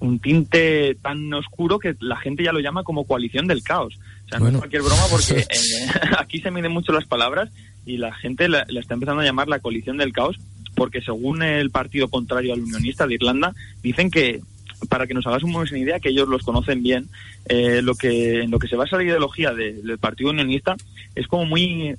un 0.00 0.18
tinte 0.18 0.96
tan 1.02 1.32
oscuro 1.34 1.78
que 1.78 1.96
la 2.00 2.16
gente 2.16 2.44
ya 2.44 2.52
lo 2.52 2.60
llama 2.60 2.84
como 2.84 3.04
coalición 3.04 3.46
del 3.46 3.62
caos. 3.62 3.98
O 4.28 4.30
sea, 4.30 4.38
no 4.40 4.48
es 4.48 4.56
cualquier 4.56 4.82
broma 4.82 5.02
porque 5.10 5.40
eh, 5.40 5.88
aquí 6.18 6.40
se 6.40 6.50
miden 6.50 6.72
mucho 6.72 6.92
las 6.92 7.06
palabras 7.06 7.50
y 7.86 7.96
la 7.96 8.12
gente 8.14 8.48
la, 8.48 8.66
está 8.68 8.94
empezando 8.94 9.22
a 9.22 9.24
llamar 9.24 9.48
la 9.48 9.60
coalición 9.60 9.96
del 9.96 10.12
caos 10.12 10.38
porque 10.76 11.00
según 11.00 11.42
el 11.42 11.70
partido 11.70 12.08
contrario 12.08 12.52
al 12.52 12.60
unionista 12.60 13.06
de 13.06 13.14
Irlanda, 13.14 13.52
dicen 13.82 14.10
que, 14.10 14.40
para 14.88 15.08
que 15.08 15.14
nos 15.14 15.26
hagas 15.26 15.42
una 15.42 15.64
idea, 15.76 15.98
que 15.98 16.10
ellos 16.10 16.28
los 16.28 16.44
conocen 16.44 16.84
bien, 16.84 17.08
eh, 17.46 17.82
lo 17.82 17.96
que, 17.96 18.42
en 18.42 18.50
lo 18.52 18.60
que 18.60 18.68
se 18.68 18.76
basa 18.76 18.96
la 18.96 19.02
ideología 19.02 19.52
del 19.52 19.98
partido 19.98 20.30
unionista 20.30 20.76
es 21.16 21.26
como 21.26 21.46
muy 21.46 21.96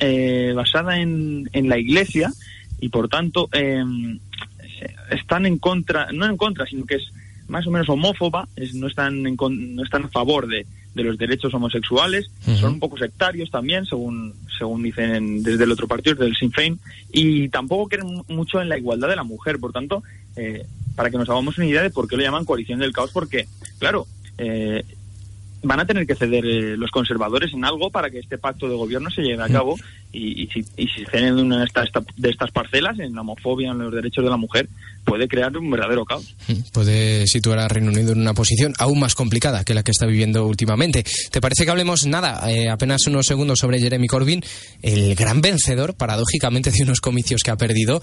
eh, 0.00 0.52
basada 0.54 0.98
en, 0.98 1.48
en 1.54 1.68
la 1.70 1.78
iglesia 1.78 2.30
y 2.80 2.90
por 2.90 3.08
tanto 3.08 3.48
em, 3.52 4.18
están 5.10 5.46
en 5.46 5.58
contra, 5.58 6.12
no 6.12 6.26
en 6.26 6.36
contra, 6.36 6.66
sino 6.66 6.84
que 6.84 6.96
es 6.96 7.08
más 7.48 7.66
o 7.66 7.70
menos 7.70 7.88
homófoba, 7.88 8.46
no, 8.74 8.88
están 8.88 9.22
no 9.22 9.82
están 9.82 10.04
a 10.04 10.08
favor 10.08 10.48
de, 10.48 10.66
los 10.94 11.18
derechos 11.18 11.54
homosexuales, 11.54 12.30
son 12.44 12.74
un 12.74 12.80
poco 12.80 12.98
sectarios 12.98 13.50
también, 13.50 13.86
según, 13.86 14.34
según 14.58 14.82
dicen 14.82 15.42
desde 15.42 15.64
el 15.64 15.72
otro 15.72 15.86
partido, 15.86 16.16
desde 16.16 16.30
el 16.30 16.36
Sinn 16.36 16.52
Féin, 16.52 16.80
y 17.12 17.48
tampoco 17.48 17.88
creen 17.88 18.22
mucho 18.28 18.60
en 18.60 18.68
la 18.68 18.78
igualdad 18.78 19.08
de 19.08 19.16
la 19.16 19.22
mujer. 19.22 19.58
Por 19.58 19.72
tanto, 19.72 20.02
eh, 20.36 20.66
para 20.96 21.10
que 21.10 21.18
nos 21.18 21.28
hagamos 21.28 21.56
una 21.58 21.66
idea 21.66 21.82
de 21.82 21.90
por 21.90 22.08
qué 22.08 22.16
lo 22.16 22.22
llaman 22.22 22.44
coalición 22.44 22.80
del 22.80 22.92
caos, 22.92 23.10
porque, 23.12 23.46
claro, 23.78 24.06
eh, 24.38 24.84
van 25.62 25.80
a 25.80 25.86
tener 25.86 26.06
que 26.06 26.14
ceder 26.14 26.44
eh, 26.46 26.76
los 26.76 26.90
conservadores 26.90 27.52
en 27.52 27.64
algo 27.64 27.90
para 27.90 28.10
que 28.10 28.18
este 28.18 28.38
pacto 28.38 28.68
de 28.68 28.76
gobierno 28.76 29.10
se 29.10 29.22
lleve 29.22 29.42
a 29.42 29.48
cabo 29.48 29.76
y, 30.12 30.46
si, 30.48 30.64
y 30.76 30.86
si 30.88 31.04
se 31.04 31.18
en 31.18 31.38
una 31.38 31.58
de 31.58 31.64
estas, 31.64 31.88
de 32.16 32.30
estas 32.30 32.50
parcelas, 32.50 32.98
en 32.98 33.14
la 33.14 33.20
homofobia, 33.20 33.70
en 33.70 33.78
los 33.78 33.92
derechos 33.92 34.24
de 34.24 34.30
la 34.30 34.36
mujer, 34.36 34.68
puede 35.04 35.28
crear 35.28 35.56
un 35.56 35.70
verdadero 35.70 36.04
caos. 36.04 36.34
Mm, 36.48 36.52
puede 36.72 37.26
situar 37.26 37.58
a 37.58 37.68
Reino 37.68 37.90
Unido 37.90 38.12
en 38.12 38.20
una 38.20 38.34
posición 38.34 38.74
aún 38.78 39.00
más 39.00 39.14
complicada 39.14 39.64
que 39.64 39.74
la 39.74 39.82
que 39.82 39.90
está 39.90 40.06
viviendo 40.06 40.46
últimamente. 40.46 41.04
¿Te 41.30 41.40
parece 41.40 41.64
que 41.64 41.70
hablemos, 41.70 42.06
nada, 42.06 42.50
eh, 42.50 42.68
apenas 42.68 43.06
unos 43.06 43.26
segundos 43.26 43.58
sobre 43.58 43.80
Jeremy 43.80 44.06
Corbyn, 44.06 44.42
el 44.82 45.14
gran 45.14 45.40
vencedor, 45.40 45.94
paradójicamente, 45.94 46.70
de 46.70 46.82
unos 46.82 47.00
comicios 47.00 47.42
que 47.42 47.50
ha 47.50 47.56
perdido 47.56 48.00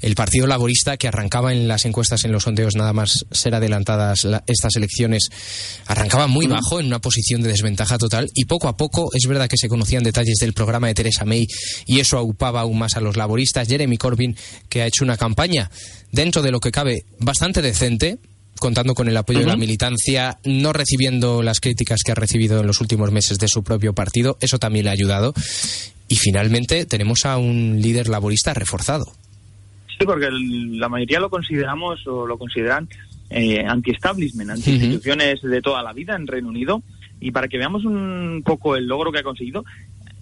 el 0.00 0.14
Partido 0.14 0.46
Laborista, 0.46 0.96
que 0.96 1.08
arrancaba 1.08 1.52
en 1.52 1.68
las 1.68 1.84
encuestas, 1.84 2.24
en 2.24 2.32
los 2.32 2.44
sondeos, 2.44 2.76
nada 2.76 2.92
más 2.92 3.26
ser 3.30 3.54
adelantadas 3.54 4.26
estas 4.46 4.76
elecciones, 4.76 5.28
arrancaba 5.86 6.26
muy 6.26 6.46
bajo, 6.46 6.80
en 6.80 6.86
una 6.86 7.00
posición 7.00 7.42
de 7.42 7.48
desventaja 7.48 7.98
total, 7.98 8.28
y 8.34 8.44
poco 8.44 8.68
a 8.68 8.76
poco, 8.76 9.08
es 9.12 9.26
verdad 9.26 9.48
que 9.48 9.56
se 9.56 9.68
conocían 9.68 10.02
detalles 10.02 10.36
del 10.40 10.52
programa 10.52 10.88
de 10.88 10.94
Theresa 10.94 11.24
May, 11.24 11.47
y 11.86 12.00
eso 12.00 12.18
aupaba 12.18 12.60
aún 12.60 12.78
más 12.78 12.96
a 12.96 13.00
los 13.00 13.16
laboristas. 13.16 13.68
Jeremy 13.68 13.96
Corbyn, 13.96 14.36
que 14.68 14.82
ha 14.82 14.86
hecho 14.86 15.04
una 15.04 15.16
campaña 15.16 15.70
dentro 16.12 16.42
de 16.42 16.50
lo 16.50 16.60
que 16.60 16.70
cabe 16.70 17.04
bastante 17.18 17.62
decente, 17.62 18.18
contando 18.58 18.94
con 18.94 19.08
el 19.08 19.16
apoyo 19.16 19.40
de 19.40 19.46
la 19.46 19.56
militancia, 19.56 20.38
no 20.44 20.72
recibiendo 20.72 21.42
las 21.42 21.60
críticas 21.60 22.00
que 22.04 22.12
ha 22.12 22.14
recibido 22.14 22.60
en 22.60 22.66
los 22.66 22.80
últimos 22.80 23.10
meses 23.12 23.38
de 23.38 23.48
su 23.48 23.62
propio 23.62 23.92
partido, 23.92 24.36
eso 24.40 24.58
también 24.58 24.84
le 24.84 24.90
ha 24.90 24.94
ayudado. 24.94 25.32
Y 26.08 26.16
finalmente 26.16 26.86
tenemos 26.86 27.24
a 27.24 27.36
un 27.36 27.80
líder 27.80 28.08
laborista 28.08 28.54
reforzado. 28.54 29.04
Sí, 29.98 30.04
porque 30.04 30.28
la 30.30 30.88
mayoría 30.88 31.20
lo 31.20 31.28
consideramos 31.28 32.06
o 32.06 32.26
lo 32.26 32.38
consideran 32.38 32.88
eh, 33.30 33.64
anti-establishment, 33.66 34.50
anti-instituciones 34.50 35.42
de 35.42 35.60
toda 35.60 35.82
la 35.82 35.92
vida 35.92 36.16
en 36.16 36.26
Reino 36.26 36.48
Unido. 36.48 36.82
Y 37.20 37.32
para 37.32 37.48
que 37.48 37.58
veamos 37.58 37.84
un 37.84 38.42
poco 38.44 38.76
el 38.76 38.86
logro 38.86 39.10
que 39.10 39.18
ha 39.18 39.24
conseguido, 39.24 39.64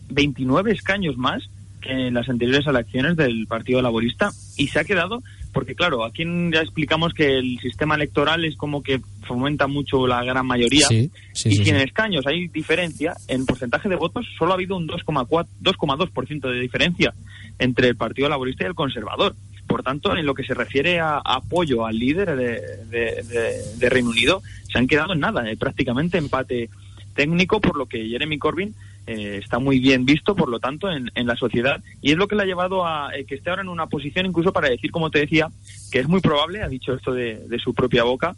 29 0.08 0.72
escaños 0.72 1.16
más 1.16 1.48
que 1.80 1.90
en 1.90 2.14
las 2.14 2.28
anteriores 2.28 2.66
elecciones 2.66 3.16
del 3.16 3.46
Partido 3.46 3.82
Laborista 3.82 4.30
y 4.56 4.68
se 4.68 4.80
ha 4.80 4.84
quedado 4.84 5.22
porque 5.56 5.74
claro, 5.74 6.04
aquí 6.04 6.22
ya 6.52 6.60
explicamos 6.60 7.14
que 7.14 7.38
el 7.38 7.58
sistema 7.60 7.94
electoral 7.94 8.44
es 8.44 8.56
como 8.56 8.82
que 8.82 9.00
fomenta 9.22 9.66
mucho 9.66 10.06
la 10.06 10.22
gran 10.22 10.46
mayoría 10.46 10.86
y 10.90 11.10
si 11.32 11.70
en 11.70 11.76
escaños 11.76 12.26
hay 12.26 12.48
diferencia, 12.48 13.14
en 13.26 13.46
porcentaje 13.46 13.88
de 13.88 13.96
votos 13.96 14.26
solo 14.36 14.52
ha 14.52 14.56
habido 14.56 14.76
un 14.76 14.86
2,2% 14.86 16.50
de 16.50 16.60
diferencia 16.60 17.14
entre 17.58 17.88
el 17.88 17.96
Partido 17.96 18.28
Laborista 18.28 18.64
y 18.64 18.66
el 18.66 18.74
Conservador. 18.74 19.34
Por 19.66 19.82
tanto, 19.82 20.14
en 20.14 20.26
lo 20.26 20.34
que 20.34 20.44
se 20.44 20.52
refiere 20.52 21.00
a 21.00 21.22
apoyo 21.24 21.86
al 21.86 21.98
líder 21.98 22.36
de, 22.36 23.88
Reino 23.88 24.10
Unido, 24.10 24.42
se 24.70 24.76
han 24.76 24.86
quedado 24.86 25.14
en 25.14 25.20
nada, 25.20 25.50
eh, 25.50 25.56
prácticamente 25.56 26.18
empate 26.18 26.68
técnico, 27.14 27.62
por 27.62 27.78
lo 27.78 27.86
que 27.86 28.06
Jeremy 28.06 28.38
Corbyn 28.38 28.74
eh, 29.06 29.40
está 29.42 29.60
muy 29.60 29.78
bien 29.78 30.04
visto, 30.04 30.34
por 30.34 30.48
lo 30.48 30.58
tanto, 30.58 30.90
en, 30.90 31.10
la 31.14 31.36
sociedad. 31.36 31.80
Y 32.02 32.10
es 32.10 32.16
lo 32.16 32.26
que 32.26 32.34
le 32.34 32.42
ha 32.42 32.46
llevado 32.46 32.84
a 32.84 33.10
eh, 33.14 33.24
que 33.24 33.36
esté 33.36 33.50
ahora 33.50 33.62
en 33.62 33.68
una 33.68 33.86
posición, 33.86 34.26
incluso 34.26 34.52
para 34.52 34.68
decir, 34.68 34.90
como 34.90 35.10
te 35.10 35.20
decía, 35.20 35.48
que 35.92 36.00
es 36.00 36.08
muy 36.08 36.20
probable, 36.20 36.62
ha 36.62 36.68
dicho 36.68 36.92
esto 36.94 37.12
de, 37.12 37.46
su 37.62 37.72
propia 37.72 38.02
boca, 38.02 38.34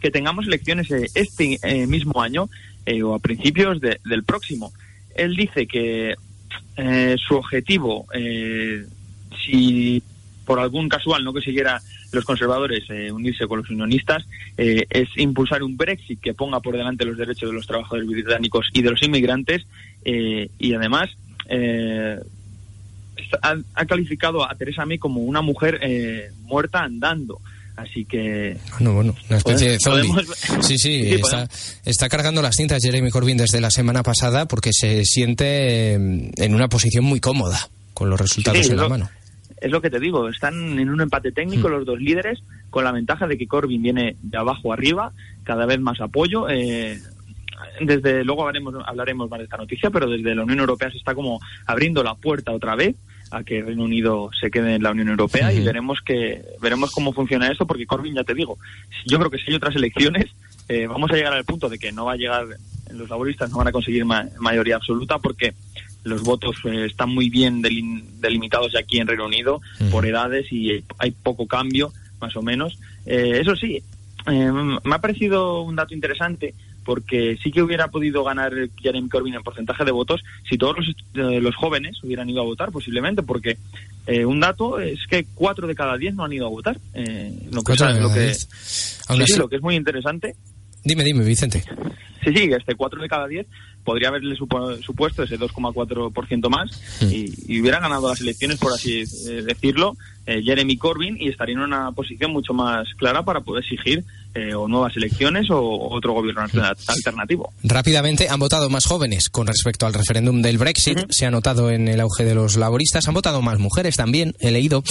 que 0.00 0.10
tengamos 0.10 0.46
elecciones 0.46 0.90
eh, 0.90 1.08
este 1.14 1.58
mismo 1.86 2.20
año 2.20 2.48
o 3.04 3.14
a 3.14 3.18
principios 3.18 3.80
del 3.80 4.24
próximo. 4.24 4.72
Él 5.14 5.34
dice 5.34 5.66
que 5.66 6.14
su 7.16 7.34
objetivo, 7.34 8.06
si 9.44 10.02
por 10.44 10.60
algún 10.60 10.88
casual 10.88 11.24
no 11.24 11.32
consiguiera 11.32 11.82
los 12.16 12.24
conservadores 12.24 12.84
eh, 12.88 13.12
unirse 13.12 13.46
con 13.46 13.58
los 13.58 13.70
unionistas 13.70 14.24
eh, 14.56 14.86
es 14.90 15.08
impulsar 15.16 15.62
un 15.62 15.76
Brexit 15.76 16.20
que 16.20 16.34
ponga 16.34 16.60
por 16.60 16.76
delante 16.76 17.04
los 17.04 17.16
derechos 17.16 17.50
de 17.50 17.54
los 17.54 17.66
trabajadores 17.66 18.08
británicos 18.08 18.68
y 18.72 18.82
de 18.82 18.90
los 18.90 19.02
inmigrantes 19.02 19.66
eh, 20.04 20.48
y 20.58 20.74
además 20.74 21.10
ha, 23.42 23.86
calificado 23.86 24.44
a 24.44 24.54
Teresa 24.56 24.84
May 24.84 24.98
como 24.98 25.20
una 25.20 25.42
mujer 25.42 25.80
muerta 26.42 26.82
andando. 26.82 27.40
Así 27.76 28.06
que. 28.06 28.56
Bueno, 28.72 28.94
bueno, 28.94 29.14
una 29.28 29.38
especie 29.38 29.72
de 29.72 29.78
zombie. 29.78 30.10
Sí, 30.62 30.78
sí, 30.78 31.20
está, 31.84 32.08
cargando 32.08 32.42
las 32.42 32.56
cintas 32.56 32.82
Jeremy 32.82 33.10
Corbyn 33.10 33.36
desde 33.36 33.60
la 33.60 33.70
semana 33.70 34.02
pasada 34.02 34.46
porque 34.46 34.70
se 34.72 35.04
siente 35.04 35.92
en 35.92 36.54
una 36.54 36.68
posición 36.68 37.04
muy 37.04 37.20
cómoda 37.20 37.68
con 37.94 38.10
los 38.10 38.18
resultados 38.18 38.68
en 38.68 38.76
la 38.78 38.88
mano 38.88 39.10
es 39.60 39.70
lo 39.70 39.80
que 39.80 39.90
te 39.90 40.00
digo, 40.00 40.28
están 40.28 40.78
en 40.78 40.90
un 40.90 41.00
empate 41.00 41.32
técnico 41.32 41.68
hmm. 41.68 41.72
los 41.72 41.86
dos 41.86 42.00
líderes, 42.00 42.42
con 42.70 42.84
la 42.84 42.92
ventaja 42.92 43.26
de 43.26 43.38
que 43.38 43.46
Corbyn 43.46 43.82
viene 43.82 44.16
de 44.22 44.38
abajo 44.38 44.72
arriba, 44.72 45.12
cada 45.44 45.66
vez 45.66 45.80
más 45.80 46.00
apoyo. 46.00 46.48
Eh, 46.48 46.98
desde 47.80 48.24
luego 48.24 48.42
hablaremos, 48.42 48.74
hablaremos 48.86 49.30
más 49.30 49.38
de 49.38 49.44
esta 49.44 49.56
noticia, 49.56 49.90
pero 49.90 50.08
desde 50.08 50.34
la 50.34 50.42
Unión 50.42 50.60
Europea 50.60 50.90
se 50.90 50.98
está 50.98 51.14
como 51.14 51.40
abriendo 51.66 52.02
la 52.02 52.14
puerta 52.14 52.52
otra 52.52 52.74
vez 52.74 52.96
a 53.30 53.42
que 53.42 53.62
Reino 53.62 53.84
Unido 53.84 54.30
se 54.38 54.50
quede 54.50 54.76
en 54.76 54.82
la 54.82 54.92
Unión 54.92 55.08
Europea 55.08 55.52
y 55.52 55.64
veremos 55.64 56.00
que 56.00 56.42
veremos 56.60 56.92
cómo 56.92 57.12
funciona 57.12 57.50
eso, 57.50 57.66
porque 57.66 57.86
Corbyn 57.86 58.14
ya 58.14 58.24
te 58.24 58.34
digo, 58.34 58.58
yo 59.04 59.18
creo 59.18 59.30
que 59.30 59.38
si 59.38 59.50
hay 59.50 59.56
otras 59.56 59.74
elecciones 59.74 60.30
eh, 60.68 60.86
vamos 60.86 61.10
a 61.10 61.14
llegar 61.14 61.32
al 61.32 61.44
punto 61.44 61.68
de 61.68 61.78
que 61.78 61.92
no 61.92 62.04
va 62.04 62.12
a 62.12 62.16
llegar 62.16 62.46
los 62.92 63.08
laboristas 63.08 63.50
no 63.50 63.58
van 63.58 63.68
a 63.68 63.72
conseguir 63.72 64.04
mayoría 64.04 64.76
absoluta 64.76 65.18
porque 65.18 65.54
los 66.06 66.22
votos 66.22 66.56
eh, 66.64 66.86
están 66.86 67.10
muy 67.10 67.28
bien 67.28 67.60
delimitados 67.60 68.74
aquí 68.76 68.98
en 68.98 69.08
Reino 69.08 69.26
Unido 69.26 69.60
por 69.90 70.06
edades 70.06 70.46
y 70.52 70.82
hay 70.98 71.10
poco 71.10 71.46
cambio, 71.46 71.92
más 72.20 72.36
o 72.36 72.42
menos. 72.42 72.78
Eh, 73.04 73.40
eso 73.40 73.56
sí, 73.56 73.82
eh, 74.30 74.52
me 74.52 74.94
ha 74.94 75.00
parecido 75.00 75.62
un 75.62 75.76
dato 75.76 75.94
interesante 75.94 76.54
porque 76.84 77.36
sí 77.42 77.50
que 77.50 77.62
hubiera 77.62 77.88
podido 77.88 78.22
ganar 78.22 78.52
Jeremy 78.80 79.08
Corbyn 79.08 79.34
en 79.34 79.42
porcentaje 79.42 79.84
de 79.84 79.90
votos 79.90 80.22
si 80.48 80.56
todos 80.56 80.76
los, 81.12 81.56
jóvenes 81.56 81.96
hubieran 82.04 82.30
ido 82.30 82.40
a 82.40 82.44
votar, 82.44 82.70
posiblemente, 82.70 83.24
porque 83.24 83.58
un 84.24 84.38
dato 84.38 84.78
es 84.78 85.00
que 85.10 85.26
cuatro 85.34 85.66
de 85.66 85.74
cada 85.74 85.98
diez 85.98 86.14
no 86.14 86.24
han 86.24 86.32
ido 86.32 86.46
a 86.46 86.50
votar. 86.50 86.78
lo, 87.50 87.64
que, 87.64 87.74
lo, 87.74 88.12
que, 88.14 89.36
lo 89.36 89.48
que 89.48 89.56
es 89.56 89.62
muy 89.62 89.74
interesante. 89.74 90.36
Dime, 90.84 91.02
dime, 91.02 91.24
Vicente. 91.24 91.64
Sí, 92.34 92.50
este 92.52 92.74
cuatro 92.74 93.00
de 93.00 93.08
cada 93.08 93.28
diez 93.28 93.46
podría 93.84 94.08
haberle 94.08 94.34
supuesto 94.36 95.22
ese 95.22 95.38
2,4% 95.38 96.48
más 96.50 96.70
mm. 97.00 97.12
y, 97.12 97.60
hubiera 97.60 97.78
ganado 97.78 98.08
las 98.08 98.20
elecciones, 98.20 98.58
por 98.58 98.72
así 98.72 99.04
eh, 99.28 99.42
decirlo, 99.42 99.96
eh, 100.26 100.42
Jeremy 100.42 100.76
Corbyn 100.76 101.16
y 101.20 101.28
estaría 101.28 101.54
en 101.54 101.60
una 101.60 101.92
posición 101.92 102.32
mucho 102.32 102.52
más 102.52 102.88
clara 102.98 103.24
para 103.24 103.40
poder 103.40 103.62
exigir 103.62 104.04
eh, 104.34 104.54
o 104.54 104.66
nuevas 104.66 104.96
elecciones 104.96 105.48
o 105.50 105.60
otro 105.62 106.14
gobierno 106.14 106.44
mm. 106.52 106.58
alternativo. 106.88 107.52
Rápidamente, 107.62 108.28
han 108.28 108.40
votado 108.40 108.68
más 108.68 108.86
jóvenes 108.86 109.28
con 109.28 109.46
respecto 109.46 109.86
al 109.86 109.94
referéndum 109.94 110.42
del 110.42 110.58
Brexit, 110.58 110.98
se 111.10 111.26
ha 111.26 111.30
notado 111.30 111.70
en 111.70 111.86
el 111.86 112.00
auge 112.00 112.24
de 112.24 112.34
los 112.34 112.56
laboristas, 112.56 113.06
han 113.06 113.14
votado 113.14 113.40
más 113.40 113.60
mujeres 113.60 113.96
también, 113.96 114.34
he 114.40 114.50
leído, 114.50 114.82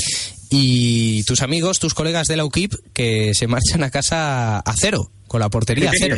y 0.50 1.24
tus 1.24 1.42
amigos, 1.42 1.80
tus 1.80 1.94
colegas 1.94 2.28
de 2.28 2.38
la 2.38 2.46
UKIP 2.46 2.74
que 2.94 3.34
se 3.34 3.48
marchan 3.48 3.84
a 3.84 3.92
casa 3.92 4.60
a 4.60 4.74
cero, 4.78 5.12
con 5.28 5.42
la 5.42 5.50
portería 5.50 5.90
a 5.90 5.94
cero. 5.98 6.16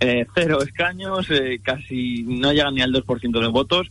Eh, 0.00 0.24
cero 0.34 0.62
escaños, 0.62 1.26
eh, 1.30 1.58
casi 1.62 2.22
no 2.22 2.52
llegan 2.52 2.74
ni 2.74 2.82
al 2.82 2.92
2% 2.92 3.40
de 3.40 3.48
votos. 3.48 3.88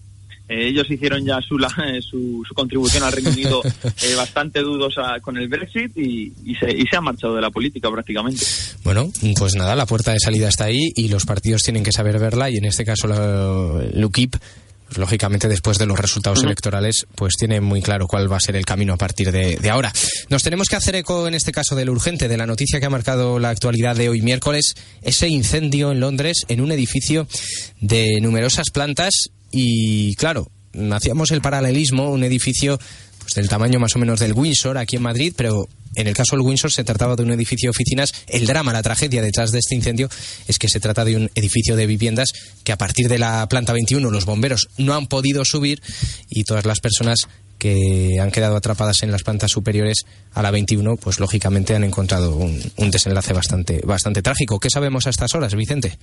Eh, 0.48 0.70
ellos 0.70 0.90
hicieron 0.90 1.26
ya 1.26 1.42
su, 1.42 1.58
su, 2.02 2.44
contribución 2.56 3.04
al 3.04 3.12
Reino 3.12 3.32
Unido 3.32 3.62
bastante 4.18 4.62
dudosa 4.62 5.20
con 5.22 5.38
el 5.38 5.50
Brexit 5.50 5.98
y, 5.98 6.32
se, 6.60 6.72
y 6.72 6.84
se 6.90 6.96
ha 6.96 7.02
marchado 7.02 7.36
de 7.36 7.42
la 7.42 7.50
política 7.50 7.92
prácticamente. 7.92 8.46
Bueno, 8.84 9.12
pues 9.38 9.56
nada, 9.56 9.76
la 9.76 9.86
puerta 9.86 10.14
de 10.14 10.20
salida 10.20 10.48
está 10.48 10.66
ahí 10.66 10.92
y 10.96 11.10
los 11.10 11.26
partidos 11.26 11.62
tienen 11.64 11.84
que 11.84 11.92
saber 11.92 12.20
verla 12.20 12.50
y 12.50 12.58
en 12.58 12.66
este 12.66 12.86
caso 12.86 13.08
la, 13.08 14.06
UKIP 14.06 14.32
pues, 14.32 14.42
lógicamente 14.96 15.48
después 15.48 15.78
de 15.78 15.86
los 15.86 16.00
resultados 16.00 16.44
electorales, 16.44 17.06
pues 17.16 17.36
tiene 17.38 17.62
muy 17.62 17.82
claro 17.82 18.08
cuál 18.08 18.32
va 18.32 18.38
a 18.38 18.40
ser 18.40 18.56
el 18.56 18.66
camino 18.66 18.94
a 18.94 18.98
partir 18.98 19.32
de, 19.32 19.70
ahora. 19.70 19.92
Nos 20.30 20.44
tenemos 20.44 20.68
que 20.68 20.76
hacer 20.76 20.96
eco 20.96 21.28
en 21.28 21.34
este 21.34 21.52
caso 21.52 21.76
del 21.76 21.90
urgente, 21.90 22.28
de 22.28 22.38
la 22.38 22.46
noticia 22.46 22.80
que 22.80 22.86
ha 22.86 22.90
marcado 22.90 23.40
la 23.40 23.50
actualidad 23.50 23.96
de 23.96 24.10
hoy 24.10 24.22
miércoles, 24.22 24.76
ese 25.02 25.28
incendio 25.28 25.92
en 25.92 26.00
Londres 26.00 26.46
en 26.48 26.62
un 26.62 26.72
edificio 26.72 27.28
de 27.82 28.20
numerosas 28.22 28.70
plantas 28.72 29.30
y 29.52 30.16
claro, 30.16 30.52
hacíamos 30.92 31.32
el 31.32 31.42
paralelismo, 31.42 32.10
un 32.12 32.24
edificio 32.24 32.80
pues, 33.28 33.36
del 33.36 33.50
tamaño 33.50 33.78
más 33.78 33.94
o 33.94 34.00
menos 34.00 34.22
del 34.22 34.32
Windsor 34.32 34.78
aquí 34.78 34.96
en 34.96 35.02
Madrid, 35.02 35.34
pero 35.36 35.68
en 35.96 36.08
el 36.08 36.14
caso 36.14 36.38
del 36.38 36.46
Windsor 36.46 36.72
se 36.72 36.86
trataba 36.86 37.18
de 37.18 37.24
un 37.24 37.32
edificio 37.32 37.68
de 37.68 37.72
oficinas. 37.72 38.14
El 38.30 38.48
drama, 38.48 38.72
la 38.72 38.82
tragedia 38.82 39.22
detrás 39.22 39.52
de 39.52 39.60
este 39.60 39.76
incendio 39.76 40.08
es 40.48 40.58
que 40.58 40.70
se 40.70 40.80
trata 40.80 41.04
de 41.04 41.18
un 41.18 41.30
edificio 41.36 41.76
de 41.76 41.88
viviendas 41.88 42.32
que 42.64 42.72
a 42.72 42.78
partir 42.78 43.10
de 43.10 43.20
la 43.20 43.46
planta 43.50 43.74
21 43.74 44.10
los 44.12 44.26
bomberos 44.26 44.70
no 44.78 44.94
han 44.94 45.08
podido 45.08 45.44
subir 45.44 45.82
y 46.30 46.46
todas 46.46 46.66
las 46.66 46.80
personas 46.80 47.28
que 47.60 48.18
han 48.22 48.32
quedado 48.32 48.56
atrapadas 48.56 49.04
en 49.04 49.12
las 49.12 49.24
plantas 49.24 49.52
superiores 49.52 50.06
a 50.34 50.42
la 50.42 50.52
21, 50.52 50.96
pues 50.96 51.20
lógicamente 51.20 51.76
han 51.76 51.84
encontrado 51.84 52.34
un, 52.38 52.92
desenlace 52.92 53.34
bastante, 53.34 53.82
bastante 53.86 54.22
trágico. 54.22 54.58
¿Qué 54.60 54.70
sabemos 54.70 55.06
a 55.06 55.10
estas 55.10 55.36
horas, 55.36 55.54
Vicente? 55.54 55.98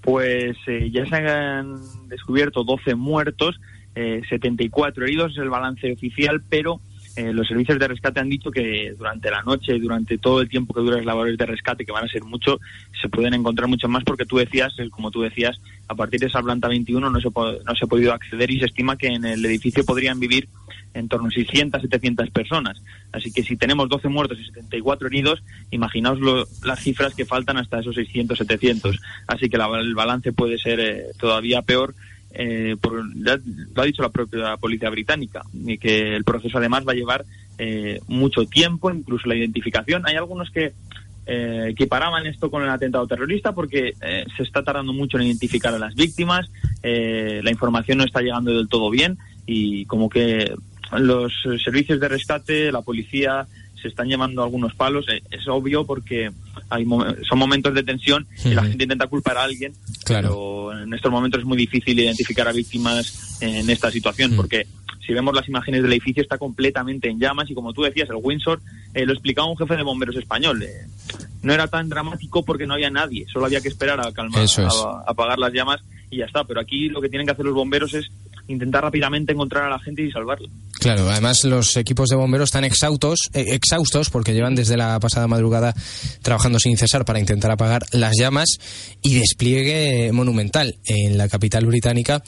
Pues 0.00 0.56
eh, 0.68 0.90
ya 0.92 1.04
se 1.06 1.16
han 1.16 2.08
descubierto 2.08 2.62
12 2.62 2.94
muertos, 2.94 3.58
74 3.94 5.04
eh, 5.04 5.08
heridos, 5.08 5.32
es 5.32 5.38
el 5.38 5.50
balance 5.50 5.92
oficial, 5.92 6.42
pero 6.48 6.80
eh, 7.14 7.32
los 7.32 7.46
servicios 7.46 7.78
de 7.78 7.88
rescate 7.88 8.20
han 8.20 8.30
dicho 8.30 8.50
que 8.50 8.94
durante 8.96 9.30
la 9.30 9.42
noche, 9.42 9.78
durante 9.78 10.16
todo 10.16 10.40
el 10.40 10.48
tiempo 10.48 10.72
que 10.72 10.80
duran 10.80 10.98
las 10.98 11.06
labores 11.06 11.36
de 11.36 11.44
rescate, 11.44 11.84
que 11.84 11.92
van 11.92 12.04
a 12.04 12.08
ser 12.08 12.24
mucho, 12.24 12.58
se 13.00 13.08
pueden 13.08 13.34
encontrar 13.34 13.68
mucho 13.68 13.86
más 13.88 14.02
porque 14.04 14.24
tú 14.24 14.38
decías, 14.38 14.72
como 14.90 15.10
tú 15.10 15.20
decías, 15.20 15.60
a 15.88 15.94
partir 15.94 16.20
de 16.20 16.26
esa 16.26 16.40
planta 16.40 16.68
21 16.68 17.10
no 17.10 17.20
se, 17.20 17.28
no 17.28 17.74
se 17.74 17.84
ha 17.84 17.88
podido 17.88 18.14
acceder 18.14 18.50
y 18.50 18.60
se 18.60 18.66
estima 18.66 18.96
que 18.96 19.08
en 19.08 19.26
el 19.26 19.44
edificio 19.44 19.84
podrían 19.84 20.20
vivir 20.20 20.48
en 20.94 21.08
torno 21.08 21.28
a 21.28 21.30
600, 21.30 21.82
700 21.82 22.30
personas. 22.30 22.82
Así 23.12 23.32
que 23.32 23.42
si 23.42 23.56
tenemos 23.56 23.88
12 23.88 24.08
muertos 24.08 24.38
y 24.40 24.44
74 24.46 25.08
heridos, 25.08 25.42
imaginaos 25.70 26.18
las 26.64 26.80
cifras 26.80 27.14
que 27.14 27.26
faltan 27.26 27.56
hasta 27.58 27.80
esos 27.80 27.94
600, 27.94 28.38
700. 28.38 29.00
Así 29.26 29.48
que 29.48 29.56
el 29.56 29.94
balance 29.94 30.32
puede 30.32 30.58
ser 30.58 30.80
eh, 30.80 31.04
todavía 31.18 31.62
peor. 31.62 31.94
Eh, 32.34 32.76
por, 32.80 33.02
ya 33.14 33.38
lo 33.74 33.82
ha 33.82 33.84
dicho 33.84 34.02
la 34.02 34.08
propia 34.08 34.56
policía 34.56 34.90
británica, 34.90 35.42
y 35.52 35.78
que 35.78 36.16
el 36.16 36.24
proceso 36.24 36.58
además 36.58 36.84
va 36.86 36.92
a 36.92 36.96
llevar 36.96 37.24
eh, 37.58 38.00
mucho 38.08 38.46
tiempo, 38.46 38.90
incluso 38.90 39.28
la 39.28 39.36
identificación. 39.36 40.06
Hay 40.06 40.16
algunos 40.16 40.50
que 40.50 40.72
eh, 41.26 41.66
equiparaban 41.70 42.26
esto 42.26 42.50
con 42.50 42.62
el 42.62 42.70
atentado 42.70 43.06
terrorista 43.06 43.52
porque 43.52 43.94
se 44.36 44.42
está 44.42 44.64
tardando 44.64 44.92
mucho 44.92 45.18
en 45.18 45.26
identificar 45.26 45.74
a 45.74 45.78
las 45.78 45.94
víctimas, 45.94 46.50
la 46.82 47.50
información 47.50 47.98
no 47.98 48.04
está 48.04 48.20
llegando 48.22 48.52
del 48.52 48.68
todo 48.68 48.90
bien 48.90 49.18
y 49.46 49.84
como 49.86 50.08
que 50.08 50.52
los 50.98 51.32
servicios 51.64 52.00
de 52.00 52.08
rescate, 52.08 52.72
la 52.72 52.82
policía, 52.82 53.46
se 53.82 53.88
están 53.88 54.08
llevando 54.08 54.42
algunos 54.42 54.74
palos. 54.74 55.06
Eh, 55.08 55.22
es 55.30 55.46
obvio 55.48 55.84
porque 55.84 56.30
hay 56.70 56.86
son 57.28 57.38
momentos 57.38 57.74
de 57.74 57.82
tensión 57.82 58.26
y 58.44 58.54
la 58.54 58.62
gente 58.62 58.84
intenta 58.84 59.08
culpar 59.08 59.36
a 59.36 59.44
alguien, 59.44 59.74
claro. 60.04 60.28
pero 60.28 60.82
en 60.82 60.94
estos 60.94 61.10
momentos 61.10 61.40
es 61.40 61.46
muy 61.46 61.58
difícil 61.58 61.98
identificar 61.98 62.48
a 62.48 62.52
víctimas 62.52 63.38
en 63.40 63.68
esta 63.68 63.90
situación 63.90 64.34
porque 64.36 64.66
si 65.06 65.12
vemos 65.12 65.34
las 65.34 65.48
imágenes 65.48 65.82
del 65.82 65.92
edificio 65.92 66.22
está 66.22 66.38
completamente 66.38 67.08
en 67.08 67.18
llamas 67.18 67.50
y 67.50 67.54
como 67.54 67.72
tú 67.72 67.82
decías, 67.82 68.08
el 68.08 68.16
Windsor 68.22 68.60
eh, 68.94 69.04
lo 69.04 69.12
explicaba 69.12 69.48
un 69.48 69.56
jefe 69.56 69.76
de 69.76 69.82
bomberos 69.82 70.16
español. 70.16 70.62
Eh, 70.62 70.86
no 71.42 71.52
era 71.52 71.66
tan 71.66 71.88
dramático 71.88 72.44
porque 72.44 72.66
no 72.66 72.74
había 72.74 72.90
nadie, 72.90 73.26
solo 73.32 73.46
había 73.46 73.60
que 73.60 73.68
esperar 73.68 74.00
a 74.00 74.12
calmar, 74.12 74.46
a 74.46 75.10
apagar 75.10 75.38
las 75.38 75.52
llamas 75.52 75.82
y 76.10 76.18
ya 76.18 76.26
está. 76.26 76.44
Pero 76.44 76.60
aquí 76.60 76.88
lo 76.88 77.00
que 77.00 77.08
tienen 77.08 77.26
que 77.26 77.32
hacer 77.32 77.44
los 77.44 77.54
bomberos 77.54 77.94
es 77.94 78.10
intentar 78.48 78.82
rápidamente 78.82 79.32
encontrar 79.32 79.64
a 79.64 79.70
la 79.70 79.78
gente 79.78 80.02
y 80.02 80.10
salvarla. 80.10 80.48
Claro, 80.82 81.08
además 81.08 81.44
los 81.44 81.76
equipos 81.76 82.08
de 82.08 82.16
bomberos 82.16 82.48
están 82.48 82.64
exhaustos, 82.64 83.30
eh, 83.34 83.44
exhaustos 83.50 84.10
porque 84.10 84.34
llevan 84.34 84.56
desde 84.56 84.76
la 84.76 84.98
pasada 84.98 85.28
madrugada 85.28 85.74
trabajando 86.22 86.58
sin 86.58 86.76
cesar 86.76 87.04
para 87.04 87.20
intentar 87.20 87.52
apagar 87.52 87.82
las 87.92 88.14
llamas 88.18 88.58
y 89.00 89.14
despliegue 89.14 90.10
monumental 90.12 90.76
en 90.84 91.18
la 91.18 91.28
capital 91.28 91.66
británica. 91.66 92.22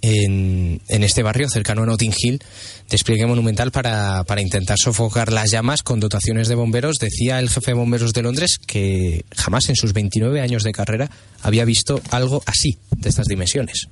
En, 0.00 0.80
este 0.88 1.24
barrio 1.24 1.48
cercano 1.48 1.82
a 1.82 1.86
Notting 1.86 2.14
Hill, 2.16 2.40
despliegue 2.88 3.26
monumental 3.26 3.72
para, 3.72 4.22
para, 4.22 4.40
intentar 4.40 4.78
sofocar 4.78 5.32
las 5.32 5.50
llamas 5.50 5.82
con 5.82 5.98
dotaciones 5.98 6.46
de 6.46 6.54
bomberos. 6.54 6.98
Decía 7.00 7.40
el 7.40 7.50
jefe 7.50 7.72
de 7.72 7.78
bomberos 7.78 8.12
de 8.12 8.22
Londres 8.22 8.58
que 8.64 9.24
jamás 9.34 9.68
en 9.70 9.74
sus 9.74 9.92
29 9.92 10.40
años 10.40 10.62
de 10.62 10.70
carrera 10.70 11.10
había 11.42 11.64
visto 11.64 12.00
algo 12.10 12.44
así, 12.46 12.78
de 12.96 13.08
estas 13.08 13.26
dimensiones. 13.26 13.88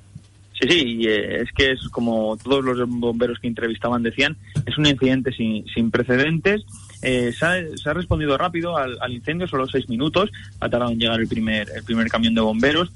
Sí, 0.61 0.69
sí, 0.71 1.07
eh, 1.07 1.43
es 1.43 1.53
que 1.53 1.73
es 1.73 1.89
como 1.91 2.37
todos 2.39 2.65
los 2.65 2.89
bomberos 2.89 3.39
que 3.39 3.47
entrevistaban 3.47 4.03
decían, 4.03 4.37
es 4.65 4.79
un 4.79 4.87
incidente 4.87 5.31
sin, 5.33 5.67
sin 5.67 5.91
precedentes. 5.91 6.65
Eh, 7.03 7.33
se, 7.33 7.45
ha, 7.45 7.93
respondido 7.93 8.39
rápido 8.39 8.77
al, 8.77 9.13
incendio, 9.13 9.47
solo 9.47 9.67
seis 9.67 9.89
minutos, 9.89 10.31
ha 10.61 10.69
tardado 10.69 10.93
en 10.93 10.99
llegar 10.99 11.21
el 11.21 11.29
primer, 11.29 11.69
el 11.77 11.85
primer 11.85 12.09
camión 12.09 12.35
de 12.35 12.41
bomberos, 12.41 12.91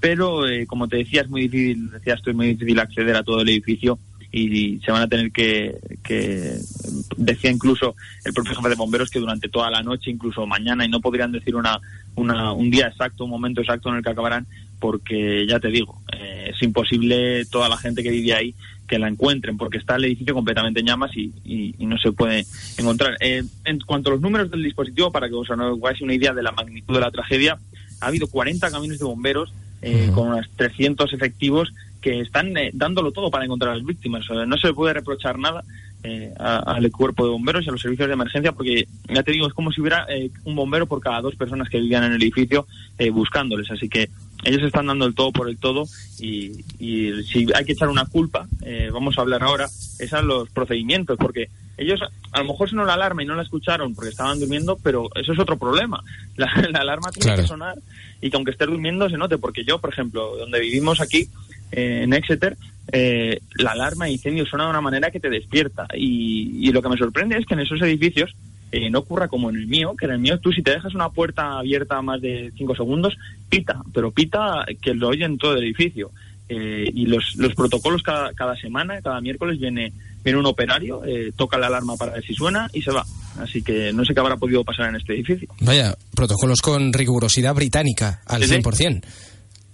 pero 0.00 0.48
eh, 0.48 0.66
como 0.66 0.88
te 0.88 0.98
decía, 0.98 1.22
es 1.22 1.28
muy 1.28 1.42
difícil, 1.42 1.90
decía, 1.90 2.14
esto 2.14 2.30
es 2.30 2.36
muy 2.36 2.48
difícil 2.48 2.78
acceder 2.78 3.16
a 3.16 3.22
todo 3.22 3.42
el 3.42 3.48
edificio 3.50 3.98
y 4.36 4.80
se 4.84 4.90
van 4.90 5.02
a 5.02 5.08
tener 5.08 5.30
que, 5.30 5.78
que, 6.02 6.56
decía 7.16 7.52
incluso 7.52 7.94
el 8.24 8.32
propio 8.32 8.56
jefe 8.56 8.68
de 8.70 8.74
bomberos 8.74 9.08
que 9.08 9.20
durante 9.20 9.48
toda 9.48 9.70
la 9.70 9.82
noche, 9.82 10.10
incluso 10.10 10.44
mañana, 10.44 10.84
y 10.84 10.88
no 10.88 11.00
podrían 11.00 11.30
decir 11.30 11.54
una, 11.54 11.78
una, 12.16 12.52
un 12.52 12.68
día 12.68 12.88
exacto, 12.88 13.24
un 13.24 13.30
momento 13.30 13.60
exacto 13.60 13.90
en 13.90 13.96
el 13.96 14.02
que 14.02 14.10
acabarán, 14.10 14.46
porque 14.80 15.46
ya 15.46 15.60
te 15.60 15.68
digo, 15.68 16.02
eh, 16.12 16.33
es 16.54 16.62
imposible 16.62 17.44
toda 17.46 17.68
la 17.68 17.76
gente 17.76 18.02
que 18.02 18.10
vive 18.10 18.34
ahí 18.34 18.54
que 18.86 18.98
la 18.98 19.08
encuentren, 19.08 19.56
porque 19.56 19.78
está 19.78 19.96
el 19.96 20.04
edificio 20.04 20.34
completamente 20.34 20.80
en 20.80 20.86
llamas 20.86 21.10
y, 21.16 21.32
y, 21.44 21.86
no 21.86 21.98
se 21.98 22.12
puede 22.12 22.44
encontrar. 22.76 23.16
Eh, 23.20 23.42
en 23.64 23.80
cuanto 23.80 24.10
a 24.10 24.12
los 24.12 24.20
números 24.20 24.50
del 24.50 24.62
dispositivo, 24.62 25.10
para 25.10 25.28
que 25.28 25.34
os 25.34 25.50
hagáis 25.50 26.00
una 26.02 26.14
idea 26.14 26.32
de 26.32 26.42
la 26.42 26.52
magnitud 26.52 26.94
de 26.94 27.00
la 27.00 27.10
tragedia, 27.10 27.58
ha 28.00 28.06
habido 28.06 28.26
40 28.26 28.70
camiones 28.70 28.98
de 28.98 29.04
bomberos 29.04 29.52
eh, 29.82 30.10
con 30.14 30.28
unos 30.28 30.48
300 30.56 31.12
efectivos 31.12 31.72
que 32.00 32.20
están 32.20 32.52
dándolo 32.74 33.12
todo 33.12 33.30
para 33.30 33.44
encontrar 33.44 33.72
a 33.72 33.76
las 33.76 33.84
víctimas. 33.84 34.24
no 34.46 34.56
se 34.58 34.72
puede 34.74 34.92
reprochar 34.92 35.38
nada 35.38 35.64
al 36.38 36.90
cuerpo 36.90 37.24
de 37.24 37.30
bomberos 37.30 37.64
y 37.64 37.70
a 37.70 37.72
los 37.72 37.80
servicios 37.80 38.08
de 38.08 38.12
emergencia, 38.12 38.52
porque 38.52 38.86
ya 39.08 39.22
te 39.22 39.32
digo, 39.32 39.46
es 39.46 39.54
como 39.54 39.72
si 39.72 39.80
hubiera 39.80 40.06
un 40.44 40.54
bombero 40.54 40.86
por 40.86 41.00
cada 41.00 41.22
dos 41.22 41.34
personas 41.34 41.70
que 41.70 41.80
vivían 41.80 42.04
en 42.04 42.12
el 42.12 42.22
edificio 42.22 42.66
buscándoles. 43.10 43.70
Así 43.70 43.88
que 43.88 44.10
ellos 44.44 44.62
están 44.62 44.86
dando 44.86 45.06
el 45.06 45.14
todo 45.14 45.32
por 45.32 45.48
el 45.48 45.58
todo 45.58 45.84
y, 46.18 46.52
si 46.78 47.46
hay 47.54 47.64
que 47.64 47.72
echar 47.72 47.88
una 47.88 48.06
culpa, 48.06 48.46
eh, 48.62 48.90
vamos 48.92 49.18
a 49.18 49.22
hablar 49.22 49.42
ahora, 49.42 49.66
es 49.98 50.12
a 50.12 50.22
los 50.22 50.48
procedimientos, 50.50 51.16
porque 51.18 51.48
ellos 51.76 52.00
a 52.32 52.38
lo 52.40 52.44
mejor 52.46 52.70
sonó 52.70 52.84
la 52.84 52.94
alarma 52.94 53.22
y 53.22 53.26
no 53.26 53.34
la 53.34 53.42
escucharon 53.42 53.94
porque 53.94 54.10
estaban 54.10 54.38
durmiendo, 54.38 54.78
pero 54.82 55.08
eso 55.14 55.32
es 55.32 55.38
otro 55.38 55.56
problema. 55.56 56.02
La, 56.36 56.46
alarma 56.80 57.10
tiene 57.10 57.36
que 57.36 57.46
sonar 57.46 57.76
y 58.20 58.30
que 58.30 58.36
aunque 58.36 58.52
estés 58.52 58.68
durmiendo 58.68 59.08
se 59.08 59.16
note, 59.16 59.38
porque 59.38 59.64
yo, 59.64 59.80
por 59.80 59.92
ejemplo, 59.92 60.36
donde 60.36 60.60
vivimos 60.60 61.00
aquí, 61.00 61.28
eh, 61.72 62.02
en 62.04 62.12
Exeter, 62.12 62.56
eh, 62.92 63.40
la 63.56 63.72
alarma 63.72 64.04
de 64.04 64.12
incendio 64.12 64.46
suena 64.46 64.64
de 64.64 64.70
una 64.70 64.80
manera 64.80 65.10
que 65.10 65.20
te 65.20 65.30
despierta 65.30 65.86
y, 65.94 66.68
y 66.68 66.72
lo 66.72 66.82
que 66.82 66.88
me 66.88 66.96
sorprende 66.96 67.36
es 67.36 67.46
que 67.46 67.54
en 67.54 67.60
esos 67.60 67.80
edificios 67.82 68.34
eh, 68.76 68.90
no 68.90 68.98
ocurra 68.98 69.28
como 69.28 69.50
en 69.50 69.56
el 69.56 69.68
mío, 69.68 69.94
que 69.96 70.06
en 70.06 70.10
el 70.10 70.18
mío 70.18 70.40
tú 70.40 70.50
si 70.50 70.60
te 70.60 70.72
dejas 70.72 70.96
una 70.96 71.10
puerta 71.10 71.58
abierta 71.58 72.02
más 72.02 72.20
de 72.20 72.52
cinco 72.58 72.74
segundos, 72.74 73.16
pita, 73.48 73.80
pero 73.92 74.10
pita 74.10 74.64
que 74.82 74.94
lo 74.94 75.10
oyen 75.10 75.38
todo 75.38 75.52
el 75.52 75.62
edificio. 75.62 76.10
Eh, 76.48 76.90
y 76.92 77.06
los, 77.06 77.36
los 77.36 77.54
protocolos 77.54 78.02
cada, 78.02 78.32
cada 78.34 78.56
semana, 78.56 79.00
cada 79.00 79.20
miércoles 79.20 79.60
viene, 79.60 79.92
viene 80.24 80.40
un 80.40 80.46
operario, 80.46 81.04
eh, 81.04 81.32
toca 81.36 81.56
la 81.56 81.68
alarma 81.68 81.96
para 81.96 82.14
ver 82.14 82.24
si 82.24 82.34
suena 82.34 82.68
y 82.72 82.82
se 82.82 82.90
va. 82.90 83.04
Así 83.38 83.62
que 83.62 83.92
no 83.92 84.04
sé 84.04 84.12
qué 84.12 84.20
habrá 84.20 84.36
podido 84.36 84.64
pasar 84.64 84.88
en 84.88 84.96
este 84.96 85.14
edificio. 85.14 85.48
Vaya, 85.60 85.94
protocolos 86.14 86.60
con 86.60 86.92
rigurosidad 86.92 87.54
británica, 87.54 88.22
al 88.26 88.42
100%. 88.42 89.04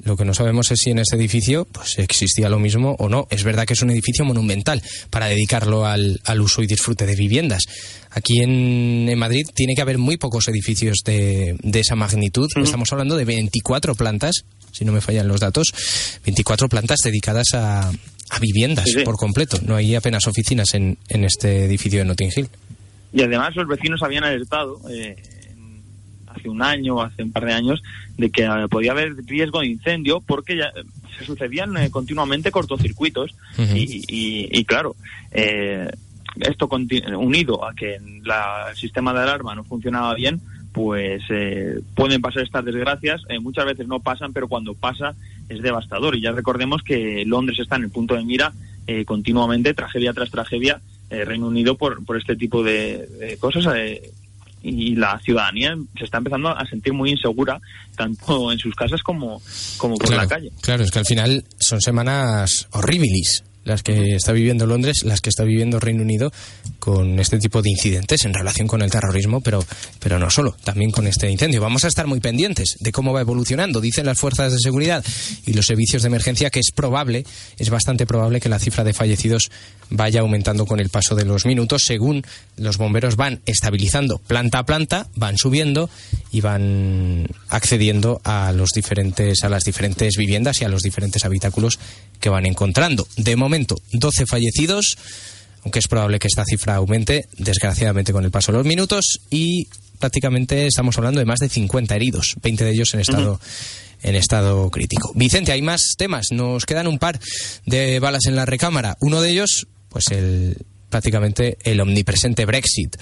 Lo 0.05 0.17
que 0.17 0.25
no 0.25 0.33
sabemos 0.35 0.71
es 0.71 0.81
si 0.81 0.91
en 0.91 0.99
ese 0.99 1.17
edificio 1.17 1.67
pues, 1.67 1.99
existía 1.99 2.49
lo 2.49 2.59
mismo 2.59 2.97
o 2.99 3.09
no. 3.09 3.27
Es 3.31 3.45
verdad 3.45 3.67
que 3.67 3.75
es 3.75 3.83
un 3.83 3.91
edificio 3.91 4.25
monumental 4.25 4.83
para 5.11 5.27
dedicarlo 5.27 5.85
al, 5.87 6.21
al 6.25 6.41
uso 6.41 6.63
y 6.63 6.67
disfrute 6.67 7.07
de 7.07 7.15
viviendas. 7.15 7.65
Aquí 8.11 8.43
en, 8.43 9.09
en, 9.09 9.19
Madrid 9.19 9.47
tiene 9.55 9.75
que 9.75 9.83
haber 9.83 9.99
muy 9.99 10.17
pocos 10.17 10.49
edificios 10.49 10.99
de, 11.05 11.57
de 11.63 11.81
esa 11.81 11.97
magnitud. 11.97 12.49
Estamos 12.57 12.93
hablando 12.93 13.17
de 13.17 13.25
24 13.25 13.95
plantas, 13.95 14.45
si 14.73 14.85
no 14.85 14.93
me 14.93 15.01
fallan 15.01 15.29
los 15.29 15.41
datos, 15.41 15.73
24 16.25 16.69
plantas 16.69 17.01
dedicadas 17.05 17.55
a, 17.55 17.91
a 17.91 18.39
viviendas 18.41 18.89
por 19.05 19.17
completo. 19.17 19.59
No 19.65 19.77
hay 19.77 19.95
apenas 19.95 20.27
oficinas 20.27 20.75
en, 20.75 20.97
en 21.09 21.25
este 21.25 21.65
edificio 21.67 21.99
de 21.99 22.07
Notting 22.07 22.31
Hill. 22.35 22.49
Y 23.13 23.23
además 23.23 23.55
los 23.55 23.69
vecinos 23.69 24.03
habían 24.03 24.25
alertado. 24.25 24.81
Eh 24.91 25.17
hace 26.41 26.49
un 26.49 26.63
año 26.63 26.97
o 26.97 27.03
hace 27.03 27.23
un 27.23 27.33
par 27.33 27.45
de 27.45 27.53
años 27.53 27.83
de 28.17 28.31
que 28.31 28.45
eh, 28.45 28.69
podía 28.71 28.93
haber 28.93 29.15
riesgo 29.27 29.61
de 29.61 29.69
incendio 29.69 30.21
porque 30.21 30.57
ya 30.57 30.67
eh, 30.67 30.83
se 31.19 31.25
sucedían 31.25 31.77
eh, 31.77 31.91
continuamente 31.91 32.51
cortocircuitos 32.51 33.35
y, 33.59 34.65
claro, 34.65 34.97
esto 35.33 36.69
unido 37.17 37.65
a 37.65 37.75
que 37.75 37.97
el 37.97 38.77
sistema 38.77 39.13
de 39.13 39.21
alarma 39.21 39.55
no 39.55 39.65
funcionaba 39.65 40.15
bien, 40.15 40.41
pues 40.73 41.23
pueden 41.95 42.23
pasar 42.23 42.43
estas 42.43 42.65
desgracias. 42.65 43.23
muchas 43.41 43.67
veces 43.67 43.87
no 43.87 44.01
pasan, 44.01 44.33
pero 44.33 44.49
cuando 44.49 44.75
pasa 44.75 45.15
es 45.49 45.61
devastador. 45.61 46.17
Y 46.17 46.23
ya 46.23 46.33
recordemos 46.33 46.83
que 46.83 47.25
Londres 47.27 47.59
está 47.59 47.77
en 47.77 47.85
el 47.85 47.91
punto 47.91 48.15
de 48.15 48.25
mira 48.25 48.53
continuamente, 49.05 49.75
tragedia 49.75 50.15
tras 50.15 50.31
tragedia, 50.31 50.81
Reino 51.11 51.49
Unido 51.49 51.77
por, 51.77 52.05
por 52.07 52.17
este 52.17 52.37
tipo 52.37 52.63
de, 52.63 53.07
de 53.19 53.37
cosas 53.37 53.67
y 54.63 54.95
la 54.97 55.19
ciudadanía 55.21 55.75
se 55.99 56.05
está 56.05 56.19
empezando 56.19 56.51
a 56.51 56.65
sentir 56.67 56.93
muy 56.93 57.11
insegura 57.11 57.61
tanto 57.97 58.53
en 58.53 58.59
sus 58.59 58.75
casas 58.75 59.03
como, 59.03 59.41
como 59.79 59.97
por 59.97 60.15
la 60.15 60.27
calle. 60.27 60.51
Claro, 60.61 60.85
es 60.85 60.91
que 60.91 60.99
al 60.99 61.07
final 61.07 61.45
son 61.59 61.81
semanas 61.81 62.69
horribilis 62.73 63.45
las 63.65 63.83
que 63.83 64.15
está 64.15 64.33
viviendo 64.33 64.67
Londres, 64.67 65.03
las 65.05 65.21
que 65.21 65.31
está 65.31 65.45
viviendo 65.45 65.81
Reino 65.81 66.03
Unido 66.03 66.33
con 66.79 67.21
este 67.21 67.39
tipo 67.39 67.63
de 67.63 67.71
incidentes 67.71 68.25
en 68.25 68.35
relación 68.35 68.67
con 68.67 68.83
el 68.83 68.91
terrorismo, 68.91 69.41
pero, 69.41 69.65
pero 69.99 70.19
no 70.19 70.31
solo, 70.31 70.57
también 70.65 70.91
con 70.91 71.07
este 71.07 71.31
incendio. 71.31 71.61
Vamos 71.61 71.85
a 71.85 71.89
estar 71.89 72.07
muy 72.07 72.21
pendientes 72.21 72.77
de 72.81 72.93
cómo 72.93 73.13
va 73.13 73.21
evolucionando. 73.21 73.81
Dicen 73.81 74.07
las 74.07 74.19
fuerzas 74.19 74.53
de 74.53 74.59
seguridad 74.59 75.05
y 75.47 75.53
los 75.53 75.67
servicios 75.67 76.03
de 76.03 76.09
emergencia 76.09 76.51
que 76.51 76.61
es 76.61 76.73
probable, 76.73 77.25
es 77.59 77.71
bastante 77.71 78.07
probable 78.07 78.41
que 78.41 78.49
la 78.49 78.59
cifra 78.59 78.85
de 78.85 78.95
fallecidos 78.95 79.51
vaya 79.91 80.21
aumentando 80.21 80.67
con 80.67 80.81
el 80.81 80.89
paso 80.89 81.15
de 81.15 81.25
los 81.25 81.45
minutos, 81.45 81.85
según 81.85 82.25
los 82.57 82.79
bomberos 82.79 83.17
van 83.17 83.41
estabilizando 83.45 84.19
planta 84.19 84.61
a 84.61 84.65
planta, 84.65 85.09
van 85.17 85.37
subiendo 85.37 85.91
y 86.33 86.41
van 86.41 87.27
accediendo 87.49 88.21
a 88.25 88.53
los 88.53 88.71
diferentes, 88.71 89.43
a 89.43 89.49
las 89.49 89.65
diferentes 89.65 90.17
viviendas 90.17 90.61
y 90.61 90.65
a 90.65 90.69
los 90.69 90.83
diferentes 90.83 91.25
habitáculos 91.25 91.79
que 92.21 92.29
van 92.29 92.47
encontrando. 92.47 93.07
De 93.17 93.35
momento, 93.37 93.50
12 93.93 94.27
fallecidos 94.27 94.97
aunque 95.63 95.79
es 95.79 95.89
probable 95.89 96.19
que 96.19 96.27
esta 96.27 96.45
cifra 96.45 96.77
aumente, 96.77 97.29
desgraciadamente, 97.37 98.13
con 98.13 98.25
el 98.25 98.31
paso 98.31 98.53
de 98.53 98.59
los 98.59 98.67
minutos 98.67 99.21
y 99.31 99.69
prácticamente 99.99 100.67
estamos 100.67 100.97
hablando 100.97 101.21
de 101.21 101.27
más 101.27 101.39
de 101.39 101.49
50 101.49 101.95
heridos, 101.95 102.35
20 102.43 102.65
de 102.65 102.71
ellos 102.71 102.95
en 102.95 103.01
estado... 103.01 103.41
en 104.03 104.15
estado 104.15 104.71
crítico. 104.71 105.13
Vicente, 105.15 105.53
hay 105.53 105.61
más 105.61 105.97
temas. 105.99 106.29
Nos 106.33 106.65
quedan 106.65 106.87
un 106.87 106.99
par 106.99 107.21
de 107.67 108.01
balas 108.01 108.25
en 108.25 108.35
la 108.35 108.47
recámara. 108.47 108.97
Uno 109.03 109.21
de 109.21 109.29
ellos, 109.29 109.67
pues 109.91 110.07
el 110.11 110.57
prácticamente 110.89 111.59
el 111.63 111.81
omnipresente 111.81 112.47
Brexit. 112.47 112.97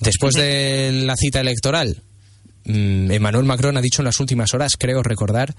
Después 0.00 0.34
de 0.34 0.90
la 1.04 1.16
cita 1.16 1.40
electoral, 1.40 2.02
mm, 2.64 3.10
Emmanuel 3.10 3.44
Macron 3.44 3.76
ha 3.76 3.82
dicho 3.82 4.02
en 4.02 4.06
las 4.06 4.18
últimas 4.18 4.54
horas, 4.54 4.76
creo 4.78 5.02
recordar, 5.02 5.54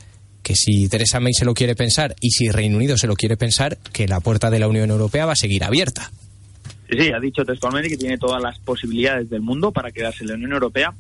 que 0.48 0.56
si 0.56 0.88
Theresa 0.88 1.20
May 1.20 1.34
se 1.34 1.44
lo 1.44 1.54
quiere 1.54 1.76
pensar 1.76 2.16
y 2.22 2.30
si 2.30 2.48
Reino 2.48 2.78
Unido 2.78 2.96
se 2.96 3.06
lo 3.06 3.18
quiere 3.18 3.36
pensar, 3.36 3.78
que 3.92 4.08
la 4.08 4.22
puerta 4.22 4.50
de 4.50 4.60
la 4.60 4.70
Unión 4.70 4.90
Europea 4.90 5.26
va 5.26 5.34
a 5.34 5.36
seguir 5.36 5.66
abierta. 5.66 6.10
Sí, 6.90 7.12
ha 7.12 7.20
dicho 7.20 7.44
textualmente 7.44 7.90
que 7.90 7.98
tiene 7.98 8.18
todas 8.18 8.42
las 8.42 8.58
posibilidades 8.60 9.30
del 9.30 9.42
mundo 9.42 9.74
para 9.74 9.92
quedarse 9.92 10.24
en 10.24 10.30
la 10.30 10.36
Unión 10.36 10.54
Europea, 10.54 10.94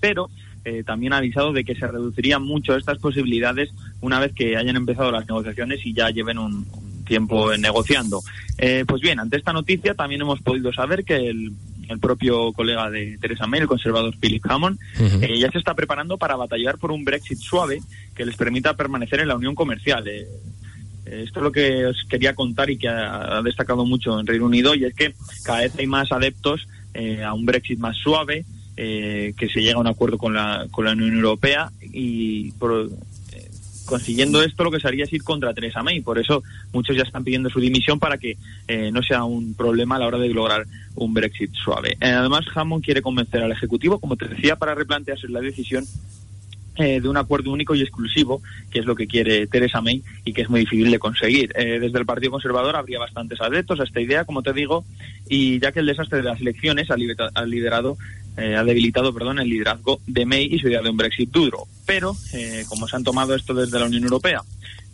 pero 0.00 0.30
eh, 0.64 0.82
también 0.82 1.12
ha 1.12 1.18
avisado 1.18 1.52
de 1.52 1.62
que 1.62 1.76
se 1.76 1.86
reducirían 1.86 2.42
mucho 2.42 2.74
estas 2.74 2.98
posibilidades 2.98 3.70
una 4.00 4.18
vez 4.18 4.32
que 4.34 4.56
hayan 4.56 4.74
empezado 4.74 5.12
las 5.12 5.28
negociaciones 5.28 5.78
y 5.86 5.94
ya 5.94 6.10
lleven 6.10 6.38
un, 6.38 6.66
tiempo 7.04 7.56
negociando. 7.56 8.20
Eh, 8.58 8.84
pues 8.86 9.00
bien, 9.00 9.20
ante 9.20 9.36
esta 9.36 9.52
noticia 9.52 9.94
también 9.94 10.22
hemos 10.22 10.42
podido 10.42 10.72
saber 10.72 11.04
que 11.04 11.16
el, 11.30 11.52
propio 12.00 12.52
colega 12.52 12.90
de 12.90 13.18
Theresa 13.18 13.46
May, 13.46 13.60
el 13.60 13.66
conservador 13.66 14.14
Philip 14.18 14.44
Hammond, 14.48 14.78
eh, 15.22 15.38
ya 15.38 15.50
se 15.50 15.58
está 15.58 15.74
preparando 15.74 16.18
para 16.18 16.36
batallar 16.36 16.78
por 16.78 16.92
un 16.92 17.04
Brexit 17.04 17.38
suave 17.38 17.80
que 18.14 18.26
les 18.26 18.36
permita 18.36 18.74
permanecer 18.74 19.20
en 19.20 19.28
la 19.28 19.36
unión 19.36 19.54
comercial. 19.54 20.06
esto 20.06 21.40
es 21.40 21.42
lo 21.42 21.52
que 21.52 21.86
os 21.86 22.04
quería 22.08 22.34
contar 22.34 22.68
y 22.70 22.76
que 22.76 22.88
ha, 22.88 23.40
destacado 23.42 23.86
mucho 23.86 24.20
en 24.20 24.26
Reino 24.26 24.46
Unido 24.46 24.74
y 24.74 24.84
es 24.84 24.94
que 24.94 25.14
cada 25.44 25.60
vez 25.60 25.72
hay 25.78 25.86
más 25.86 26.12
adeptos 26.12 26.68
a 27.24 27.32
un 27.32 27.46
Brexit 27.46 27.78
más 27.78 27.96
suave, 27.96 28.44
eh, 28.80 29.34
que 29.36 29.48
se 29.48 29.58
llegue 29.58 29.72
a 29.72 29.78
un 29.78 29.88
acuerdo 29.88 30.18
con 30.18 30.34
la, 30.34 30.68
con 30.70 30.84
la 30.84 30.92
Unión 30.92 31.12
Europea 31.16 31.72
y 31.80 32.50
eh, 32.50 32.88
consiguiendo 33.88 34.42
esto 34.42 34.64
lo 34.64 34.70
que 34.70 34.80
se 34.80 34.86
haría 34.86 35.04
es 35.04 35.12
ir 35.12 35.22
contra 35.22 35.54
Theresa 35.54 35.82
May. 35.82 36.00
Por 36.00 36.18
eso 36.18 36.42
muchos 36.72 36.96
ya 36.96 37.02
están 37.02 37.24
pidiendo 37.24 37.50
su 37.50 37.60
dimisión 37.60 37.98
para 37.98 38.18
que 38.18 38.36
eh, 38.68 38.90
no 38.92 39.02
sea 39.02 39.24
un 39.24 39.54
problema 39.54 39.96
a 39.96 39.98
la 39.98 40.06
hora 40.06 40.18
de 40.18 40.28
lograr 40.28 40.66
un 40.94 41.14
Brexit 41.14 41.52
suave. 41.54 41.96
además, 42.00 42.44
Hammond 42.54 42.84
quiere 42.84 43.02
convencer 43.02 43.42
al 43.42 43.52
Ejecutivo, 43.52 43.98
como 43.98 44.16
te 44.16 44.28
decía, 44.28 44.56
para 44.56 44.74
replantearse 44.74 45.28
la 45.28 45.40
decisión 45.40 45.84
de 46.76 47.08
un 47.08 47.16
acuerdo 47.16 47.50
único 47.50 47.74
y 47.74 47.82
exclusivo, 47.82 48.40
que 48.70 48.78
es 48.78 48.84
lo 48.84 48.94
que 48.94 49.08
quiere 49.08 49.48
Theresa 49.48 49.80
May 49.80 50.00
y 50.24 50.32
que 50.32 50.42
es 50.42 50.48
muy 50.48 50.60
difícil 50.60 50.88
de 50.92 51.00
conseguir. 51.00 51.52
desde 51.52 51.98
el 51.98 52.06
Partido 52.06 52.30
Conservador 52.30 52.76
habría 52.76 53.00
bastantes 53.00 53.40
adeptos 53.40 53.80
a 53.80 53.82
esta 53.82 54.00
idea, 54.00 54.24
como 54.24 54.44
te 54.44 54.52
digo, 54.52 54.84
y 55.28 55.58
ya 55.58 55.72
que 55.72 55.80
el 55.80 55.86
desastre 55.86 56.18
de 56.18 56.24
las 56.24 56.40
elecciones 56.40 56.88
ha 56.92 57.44
liderado 57.46 57.98
eh, 58.38 58.54
ha 58.54 58.62
debilitado 58.62 59.12
perdón, 59.12 59.40
el 59.40 59.48
liderazgo 59.48 60.00
de 60.06 60.24
May 60.24 60.48
y 60.50 60.58
su 60.60 60.68
idea 60.68 60.80
de 60.80 60.90
un 60.90 60.96
Brexit 60.96 61.30
duro. 61.30 61.64
Pero, 61.88 62.14
eh, 62.34 62.66
como 62.68 62.86
se 62.86 62.96
han 62.96 63.02
tomado 63.02 63.34
esto 63.34 63.54
desde 63.54 63.78
la 63.78 63.86
Unión 63.86 64.04
Europea, 64.04 64.42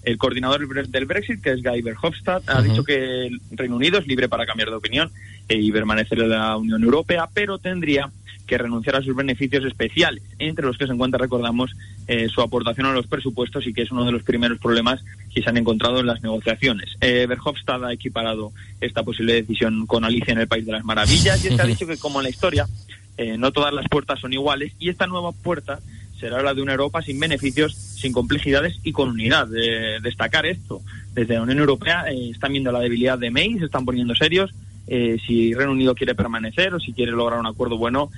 el 0.05 0.17
coordinador 0.17 0.89
del 0.89 1.07
Brexit, 1.07 1.43
que 1.43 1.51
es 1.51 1.61
Guy 1.61 1.83
Verhofstadt, 1.83 2.49
ha 2.49 2.63
dicho 2.63 2.85
que 2.85 3.27
el 3.27 3.41
Reino 3.51 3.75
Unido 3.75 3.99
es 3.99 4.07
libre 4.07 4.29
para 4.29 4.47
cambiar 4.47 4.71
de 4.71 4.77
opinión 4.77 5.11
y 5.49 5.73
permanecer 5.73 6.21
en 6.21 6.29
la 6.29 6.57
Unión 6.57 6.85
Europea, 6.85 7.29
pero 7.35 7.59
tendría 7.59 8.13
que 8.47 8.59
renunciar 8.59 8.95
a 8.95 9.03
sus 9.03 9.17
beneficios 9.17 9.65
especiales, 9.65 10.23
entre 10.39 10.67
los 10.67 10.79
que 10.79 10.87
se 10.87 10.93
encuentra, 10.93 11.19
recordamos, 11.19 11.73
eh, 12.07 12.29
su 12.29 12.43
aportación 12.43 12.87
a 12.87 12.93
los 12.93 13.09
presupuestos 13.09 13.67
y 13.67 13.75
que 13.75 13.83
es 13.83 13.91
uno 13.91 14.05
de 14.05 14.13
los 14.13 14.23
primeros 14.23 14.61
problemas 14.61 15.03
que 15.35 15.43
se 15.43 15.51
han 15.51 15.57
encontrado 15.57 15.99
en 15.99 16.07
las 16.07 16.23
negociaciones. 16.23 16.95
Eh, 17.01 17.27
Verhofstadt 17.29 17.83
ha 17.83 17.93
equiparado 17.93 18.53
esta 18.81 19.03
posible 19.03 19.33
decisión 19.33 19.85
con 19.87 20.05
Alicia 20.05 20.33
en 20.33 20.39
el 20.39 20.47
País 20.47 20.65
de 20.65 20.73
las 20.73 20.85
Maravillas 20.85 21.45
y 21.45 21.49
es 21.49 21.57
que 21.57 21.63
ha 21.63 21.67
dicho 21.67 21.89
que, 21.89 21.97
como 21.97 22.21
en 22.21 22.25
la 22.25 22.31
historia, 22.31 22.69
eh, 23.17 23.37
no 23.37 23.51
todas 23.51 23.75
las 23.75 23.89
puertas 23.89 24.21
son 24.21 24.33
iguales 24.33 24.75
y 24.79 24.91
esta 24.91 25.09
nueva 25.09 25.33
puerta 25.33 25.81
será 26.25 26.43
la 26.43 26.55
de 26.55 26.63
una 26.63 26.73
Europa 26.73 27.03
sin 27.03 27.21
beneficios, 27.21 27.75
sin 27.75 28.11
complejidades 28.11 28.79
y 28.83 28.93
con 28.93 29.11
unidad. 29.11 29.47
De 29.47 29.99
destacar 30.03 30.47
esto, 30.47 30.81
desde 31.13 31.35
la 31.35 31.43
Unión 31.43 31.59
Europea 31.59 32.07
eh, 32.11 32.31
están 32.31 32.53
viendo 32.53 32.73
la 32.73 32.81
debilidad 32.81 33.19
de 33.19 33.31
May, 33.31 33.59
se 33.59 33.67
están 33.67 33.85
poniendo 33.85 34.15
serios. 34.15 34.51
Eh, 34.87 35.19
si 35.27 35.53
Reino 35.53 35.73
Unido 35.73 35.95
quiere 35.95 36.15
permanecer 36.15 36.73
o 36.73 36.81
si 36.81 36.95
quiere 36.95 37.13
lograr 37.13 37.39
un 37.39 37.47
acuerdo 37.47 37.77
bueno, 37.77 38.11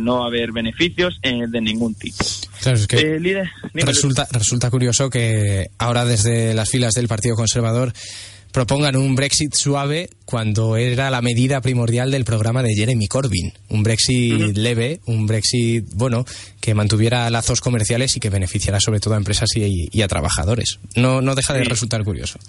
no 0.00 0.18
va 0.18 0.24
a 0.24 0.28
haber 0.28 0.50
beneficios 0.50 1.20
de 1.22 1.60
ningún 1.60 1.94
tipo. 1.94 2.24
resulta, 3.74 4.26
resulta 4.32 4.70
curioso 4.70 5.10
que 5.10 5.70
ahora 5.78 6.04
desde 6.04 6.54
las 6.54 6.70
filas 6.70 6.94
del 6.94 7.06
Partido 7.06 7.36
Conservador 7.36 7.92
propongan 8.58 8.96
un 8.96 9.14
Brexit 9.14 9.54
suave 9.54 10.10
cuando 10.24 10.76
era 10.76 11.10
la 11.10 11.22
medida 11.22 11.60
primordial 11.60 12.10
del 12.10 12.24
programa 12.24 12.60
de 12.60 12.74
Jeremy 12.74 13.06
Corbyn. 13.06 13.52
Un 13.68 13.84
Brexit 13.84 14.56
leve, 14.56 14.98
un 15.06 15.28
Brexit, 15.28 15.84
bueno, 15.94 16.24
que 16.60 16.74
mantuviera 16.74 17.30
lazos 17.30 17.60
comerciales 17.60 18.16
y 18.16 18.18
que 18.18 18.30
beneficiara 18.30 18.80
sobre 18.80 18.98
todo 18.98 19.14
a 19.14 19.16
empresas 19.16 19.50
y, 19.54 20.02
a 20.02 20.08
trabajadores. 20.08 20.80
No, 20.96 21.22
no 21.22 21.36
deja 21.36 21.54
de 21.54 21.62
resultar 21.62 22.02
curioso 22.02 22.40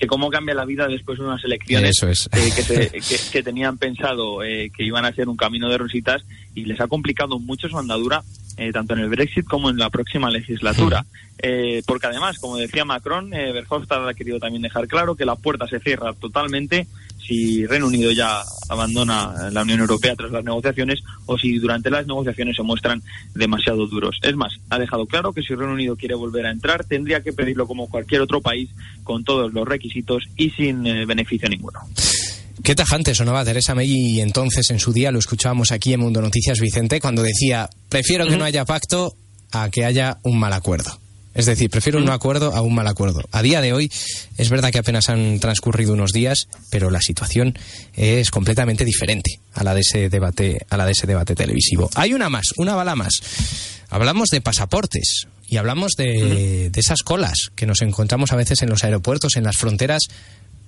que 0.00 0.06
cómo 0.06 0.30
cambia 0.30 0.54
la 0.54 0.64
vida 0.64 0.86
después 0.86 1.18
de 1.18 1.24
unas 1.24 1.42
elecciones 1.44 2.28
eh, 2.30 3.00
que, 3.32 3.42
tenían 3.42 3.78
pensado 3.78 4.44
eh, 4.44 4.70
que 4.76 4.84
iban 4.84 5.04
a 5.04 5.12
ser 5.12 5.28
un 5.28 5.36
camino 5.36 5.68
de 5.68 5.76
rositas 5.76 6.22
y 6.58 6.64
les 6.64 6.80
ha 6.80 6.88
complicado 6.88 7.38
mucho 7.38 7.68
su 7.68 7.78
andadura 7.78 8.22
eh, 8.58 8.72
tanto 8.72 8.94
en 8.94 9.00
el 9.00 9.08
Brexit 9.08 9.46
como 9.46 9.70
en 9.70 9.76
la 9.76 9.88
próxima 9.88 10.30
legislatura. 10.30 11.06
Eh, 11.40 11.82
porque 11.86 12.08
además, 12.08 12.40
como 12.40 12.56
decía 12.56 12.84
Macron, 12.84 13.32
eh, 13.32 13.52
Verhofstadt 13.52 14.08
ha 14.08 14.14
querido 14.14 14.40
también 14.40 14.62
dejar 14.62 14.88
claro 14.88 15.14
que 15.14 15.24
la 15.24 15.36
puerta 15.36 15.68
se 15.68 15.78
cierra 15.78 16.12
totalmente 16.12 16.88
si 17.24 17.64
Reino 17.66 17.86
Unido 17.86 18.10
ya 18.10 18.42
abandona 18.68 19.50
la 19.52 19.62
Unión 19.62 19.78
Europea 19.78 20.16
tras 20.16 20.32
las 20.32 20.42
negociaciones 20.42 21.04
o 21.26 21.38
si 21.38 21.58
durante 21.58 21.88
las 21.88 22.08
negociaciones 22.08 22.56
se 22.56 22.64
muestran 22.64 23.00
demasiado 23.32 23.86
duros. 23.86 24.18
Es 24.22 24.34
más, 24.34 24.58
ha 24.70 24.78
dejado 24.80 25.06
claro 25.06 25.32
que 25.32 25.42
si 25.42 25.54
Reino 25.54 25.74
Unido 25.74 25.94
quiere 25.94 26.16
volver 26.16 26.46
a 26.46 26.50
entrar 26.50 26.84
tendría 26.84 27.22
que 27.22 27.32
pedirlo 27.32 27.68
como 27.68 27.88
cualquier 27.88 28.22
otro 28.22 28.40
país 28.40 28.70
con 29.04 29.22
todos 29.22 29.52
los 29.52 29.68
requisitos 29.68 30.24
y 30.36 30.50
sin 30.50 30.82
beneficio 30.82 31.48
ninguno. 31.48 31.78
Qué 32.62 32.74
tajante 32.74 33.14
sonaba 33.14 33.44
Teresa 33.44 33.74
May 33.74 33.90
y 33.90 34.20
entonces 34.20 34.70
en 34.70 34.80
su 34.80 34.92
día 34.92 35.10
lo 35.10 35.18
escuchábamos 35.18 35.72
aquí 35.72 35.92
en 35.92 36.00
Mundo 36.00 36.20
Noticias 36.20 36.60
Vicente 36.60 37.00
cuando 37.00 37.22
decía, 37.22 37.70
prefiero 37.88 38.26
que 38.26 38.36
no 38.36 38.44
haya 38.44 38.64
pacto 38.64 39.14
a 39.52 39.70
que 39.70 39.84
haya 39.84 40.18
un 40.22 40.38
mal 40.38 40.52
acuerdo. 40.52 40.98
Es 41.34 41.46
decir, 41.46 41.70
prefiero 41.70 41.98
un 41.98 42.04
no 42.04 42.12
acuerdo 42.12 42.54
a 42.54 42.62
un 42.62 42.74
mal 42.74 42.88
acuerdo. 42.88 43.22
A 43.30 43.42
día 43.42 43.60
de 43.60 43.72
hoy 43.72 43.90
es 44.36 44.50
verdad 44.50 44.72
que 44.72 44.78
apenas 44.78 45.08
han 45.08 45.38
transcurrido 45.38 45.92
unos 45.92 46.12
días, 46.12 46.48
pero 46.68 46.90
la 46.90 47.00
situación 47.00 47.56
es 47.94 48.30
completamente 48.30 48.84
diferente 48.84 49.38
a 49.54 49.62
la 49.62 49.72
de 49.72 49.82
ese 49.82 50.08
debate, 50.08 50.66
a 50.68 50.76
la 50.76 50.84
de 50.84 50.92
ese 50.92 51.06
debate 51.06 51.36
televisivo. 51.36 51.88
Hay 51.94 52.12
una 52.12 52.28
más, 52.28 52.48
una 52.56 52.74
bala 52.74 52.96
más. 52.96 53.20
Hablamos 53.88 54.30
de 54.30 54.40
pasaportes 54.40 55.28
y 55.48 55.58
hablamos 55.58 55.92
de, 55.96 56.70
de 56.70 56.80
esas 56.80 57.02
colas 57.02 57.52
que 57.54 57.66
nos 57.66 57.82
encontramos 57.82 58.32
a 58.32 58.36
veces 58.36 58.62
en 58.62 58.68
los 58.68 58.82
aeropuertos, 58.82 59.36
en 59.36 59.44
las 59.44 59.56
fronteras, 59.56 60.08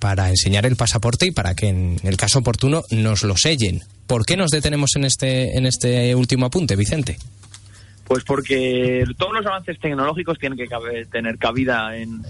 para 0.01 0.29
enseñar 0.29 0.65
el 0.65 0.75
pasaporte 0.75 1.27
y 1.27 1.31
para 1.31 1.53
que 1.53 1.67
en 1.67 1.97
el 2.03 2.17
caso 2.17 2.39
oportuno 2.39 2.81
nos 2.89 3.21
lo 3.23 3.37
sellen. 3.37 3.81
¿Por 4.07 4.25
qué 4.25 4.35
nos 4.35 4.49
detenemos 4.49 4.95
en 4.95 5.05
este, 5.05 5.55
en 5.55 5.67
este 5.67 6.15
último 6.15 6.47
apunte, 6.47 6.75
Vicente? 6.75 7.17
Pues 8.05 8.23
porque 8.23 9.05
todos 9.17 9.31
los 9.31 9.45
avances 9.45 9.79
tecnológicos 9.79 10.39
tienen 10.39 10.57
que 10.57 10.67
tener 11.05 11.37
cabida 11.37 11.95
en, 11.97 12.23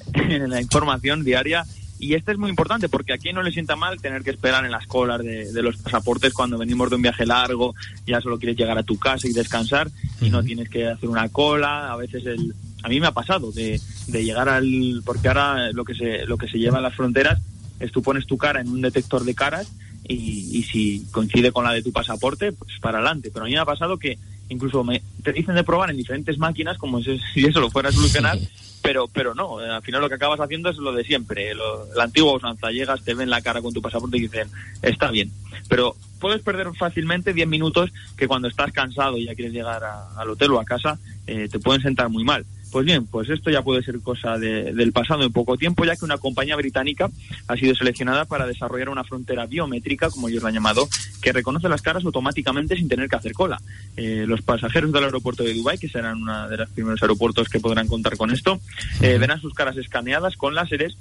la 0.49 0.61
información 0.61 1.23
diaria 1.23 1.63
y 1.97 2.15
este 2.15 2.33
es 2.33 2.37
muy 2.37 2.49
importante 2.49 2.89
porque 2.89 3.13
aquí 3.13 3.31
no 3.31 3.41
le 3.41 3.51
sienta 3.51 3.77
mal 3.77 4.01
tener 4.01 4.21
que 4.21 4.31
esperar 4.31 4.65
en 4.65 4.71
las 4.71 4.85
colas 4.85 5.21
de, 5.23 5.63
los 5.63 5.77
pasaportes 5.77 6.33
cuando 6.33 6.57
venimos 6.57 6.89
de 6.89 6.97
un 6.97 7.01
viaje 7.01 7.25
largo, 7.25 7.73
ya 8.05 8.19
solo 8.19 8.37
quieres 8.37 8.57
llegar 8.57 8.77
a 8.77 8.83
tu 8.83 8.99
casa 8.99 9.27
y 9.27 9.33
descansar 9.33 9.89
y 10.19 10.29
no 10.29 10.43
tienes 10.43 10.67
que 10.67 10.87
hacer 10.87 11.07
una 11.07 11.29
cola. 11.29 11.93
A 11.93 11.95
veces 11.95 12.25
el, 12.25 12.53
a 12.83 12.89
mí 12.89 12.99
me 12.99 13.07
ha 13.07 13.11
pasado 13.11 13.51
de, 13.51 13.79
de 14.07 14.25
llegar 14.25 14.49
al 14.49 15.01
porque 15.05 15.29
ahora 15.29 15.71
lo 15.71 15.85
que 15.85 15.95
se 15.95 16.25
lo 16.25 16.37
que 16.37 16.49
se 16.49 16.57
lleva 16.57 16.79
a 16.79 16.81
las 16.81 16.95
fronteras 16.95 17.39
es 17.81 17.91
tú 17.91 18.01
pones 18.01 18.25
tu 18.25 18.37
cara 18.37 18.61
en 18.61 18.69
un 18.69 18.81
detector 18.81 19.23
de 19.23 19.35
caras 19.35 19.71
y, 20.07 20.63
si 20.63 21.05
coincide 21.11 21.51
con 21.51 21.63
la 21.63 21.73
de 21.73 21.83
tu 21.83 21.91
pasaporte, 21.91 22.51
pues 22.51 22.79
para 22.79 22.97
adelante. 22.97 23.29
Pero 23.31 23.45
a 23.45 23.47
mí 23.47 23.53
me 23.53 23.59
ha 23.59 23.65
pasado 23.65 23.97
que 23.97 24.17
incluso 24.49 24.83
me, 24.83 25.01
te 25.23 25.31
dicen 25.31 25.55
de 25.55 25.63
probar 25.63 25.89
en 25.89 25.97
diferentes 25.97 26.37
máquinas 26.37 26.77
como 26.77 27.01
si, 27.01 27.19
eso 27.35 27.59
lo 27.59 27.69
fuera 27.69 27.89
a 27.89 27.91
solucionar, 27.91 28.37
pero, 28.81 29.07
pero 29.07 29.33
no, 29.33 29.59
al 29.59 29.81
final 29.81 30.01
lo 30.01 30.09
que 30.09 30.15
acabas 30.15 30.39
haciendo 30.39 30.69
es 30.69 30.77
lo 30.77 30.91
de 30.91 31.03
siempre, 31.03 31.53
la 31.95 32.03
antigua 32.03 32.33
usanza, 32.33 32.71
llegas, 32.71 33.03
te 33.03 33.13
ven 33.13 33.29
la 33.29 33.41
cara 33.41 33.61
con 33.61 33.73
tu 33.73 33.81
pasaporte 33.81 34.17
y 34.17 34.21
dicen, 34.21 34.49
está 34.81 35.09
bien, 35.09 35.31
pero 35.69 35.95
puedes 36.19 36.41
perder 36.41 36.67
fácilmente 36.77 37.33
10 37.33 37.47
minutos 37.47 37.91
que 38.17 38.27
cuando 38.27 38.47
estás 38.47 38.71
cansado 38.73 39.17
y 39.17 39.25
ya 39.25 39.35
quieres 39.35 39.53
llegar 39.53 39.81
al 39.83 40.29
hotel 40.29 40.51
o 40.51 40.59
a 40.59 40.65
casa, 40.65 40.99
eh, 41.27 41.47
te 41.49 41.59
pueden 41.59 41.81
sentar 41.81 42.09
muy 42.09 42.23
mal. 42.23 42.45
Pues 42.71 42.85
bien, 42.85 43.05
pues 43.05 43.29
esto 43.29 43.49
ya 43.51 43.63
puede 43.63 43.83
ser 43.83 43.99
cosa 43.99 44.37
del 44.37 44.93
pasado 44.93 45.23
en 45.23 45.33
poco 45.33 45.57
tiempo, 45.57 45.83
ya 45.83 45.97
que 45.97 46.05
una 46.05 46.17
compañía 46.17 46.55
británica 46.55 47.09
ha 47.47 47.57
sido 47.57 47.75
seleccionada 47.75 48.23
para 48.23 48.47
desarrollar 48.47 48.87
una 48.87 49.03
frontera 49.03 49.45
biométrica, 49.45 50.09
como 50.09 50.29
ellos 50.29 50.41
la 50.41 50.49
han 50.49 50.55
llamado, 50.55 50.87
que 51.21 51.33
reconoce 51.33 51.67
las 51.67 51.81
caras 51.81 52.05
automáticamente 52.05 52.77
sin 52.77 52.87
tener 52.87 53.09
que 53.09 53.17
hacer 53.17 53.33
cola. 53.33 53.61
Eh, 53.97 54.23
los 54.25 54.41
pasajeros 54.41 54.93
del 54.93 55.03
aeropuerto 55.03 55.43
de 55.43 55.53
Dubái, 55.53 55.79
que 55.79 55.89
serán 55.89 56.21
uno 56.21 56.47
de 56.47 56.57
los 56.57 56.69
primeros 56.69 57.01
aeropuertos 57.01 57.49
que 57.49 57.59
podrán 57.59 57.87
contar 57.87 58.15
con 58.15 58.31
esto, 58.31 58.61
eh, 59.01 59.17
verán 59.17 59.41
sus 59.41 59.53
caras 59.53 59.75
escaneadas 59.75 60.37
con 60.37 60.55
láseres 60.55 60.97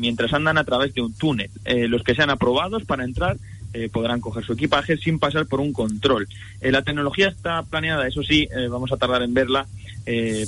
mientras 0.00 0.32
andan 0.32 0.58
a 0.58 0.64
través 0.64 0.92
de 0.92 1.02
un 1.02 1.12
túnel. 1.12 1.50
los 1.64 2.02
que 2.02 2.16
sean 2.16 2.30
aprobados 2.30 2.84
para 2.84 3.04
entrar 3.04 3.36
podrán 3.92 4.20
coger 4.20 4.44
su 4.44 4.54
equipaje 4.54 4.96
sin 4.96 5.20
pasar 5.20 5.46
por 5.46 5.60
un 5.60 5.72
control. 5.72 6.26
la 6.60 6.82
tecnología 6.82 7.28
está 7.28 7.62
planeada, 7.62 8.08
eso 8.08 8.24
sí, 8.24 8.48
vamos 8.70 8.90
a 8.90 8.96
tardar 8.96 9.22
en 9.22 9.34
verla 9.34 9.68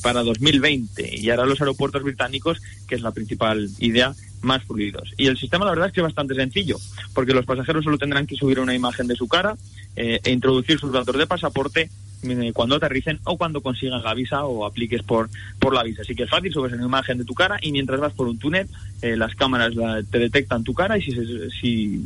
para 0.03 0.23
2020 0.23 1.19
y 1.19 1.31
hará 1.31 1.45
los 1.45 1.61
aeropuertos 1.61 2.03
británicos, 2.03 2.61
que 2.89 2.95
es 2.95 3.03
la 3.03 3.11
principal 3.11 3.69
idea, 3.79 4.15
más 4.43 4.65
fluidos. 4.65 5.13
Y 5.17 5.27
el 5.27 5.37
sistema 5.37 5.65
la 5.65 5.73
verdad 5.73 5.89
es 5.89 5.93
que 5.93 6.01
es 6.01 6.05
bastante 6.05 6.35
sencillo, 6.35 6.77
porque 7.15 7.35
los 7.35 7.45
pasajeros 7.45 7.85
solo 7.85 7.99
tendrán 7.99 8.27
que 8.27 8.37
subir 8.37 8.61
una 8.61 8.75
imagen 8.75 9.07
de 9.07 9.17
su 9.17 9.29
cara 9.29 9.57
eh, 9.97 10.21
e 10.23 10.31
introducir 10.31 10.79
sus 10.79 10.93
datos 10.93 11.17
de 11.17 11.27
pasaporte 11.27 11.91
eh, 12.23 12.53
cuando 12.53 12.77
aterricen 12.77 13.21
o 13.25 13.37
cuando 13.37 13.61
consigan 13.61 14.03
la 14.03 14.15
visa 14.15 14.45
o 14.45 14.65
apliques 14.65 15.03
por, 15.03 15.29
por 15.59 15.75
la 15.75 15.83
visa. 15.83 16.03
Así 16.03 16.15
que 16.15 16.25
es 16.25 16.31
fácil, 16.31 16.53
subes 16.53 16.73
una 16.73 16.85
imagen 16.85 17.19
de 17.19 17.25
tu 17.25 17.35
cara 17.35 17.59
y 17.61 17.73
mientras 17.73 18.01
vas 18.01 18.13
por 18.13 18.29
un 18.29 18.39
túnel, 18.39 18.69
eh, 19.03 19.17
las 19.17 19.35
cámaras 19.35 19.73
te 20.11 20.19
detectan 20.19 20.65
tu 20.65 20.75
cara 20.75 20.99
y 20.99 21.03
si, 21.03 21.13
si, 21.61 22.05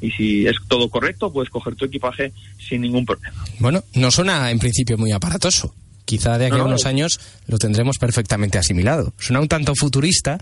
y 0.00 0.10
si 0.10 0.46
es 0.46 0.56
todo 0.68 0.88
correcto, 0.88 1.32
puedes 1.32 1.50
coger 1.50 1.74
tu 1.74 1.84
equipaje 1.84 2.32
sin 2.58 2.82
ningún 2.82 3.04
problema. 3.04 3.44
Bueno, 3.58 3.82
no 3.94 4.10
suena 4.10 4.50
en 4.50 4.58
principio 4.58 4.96
muy 4.96 5.12
aparatoso 5.12 5.74
quizá 6.04 6.38
de 6.38 6.46
aquí 6.46 6.58
a 6.58 6.64
unos 6.64 6.86
años 6.86 7.20
lo 7.46 7.58
tendremos 7.58 7.98
perfectamente 7.98 8.58
asimilado. 8.58 9.12
Suena 9.18 9.40
un 9.40 9.48
tanto 9.48 9.74
futurista, 9.74 10.38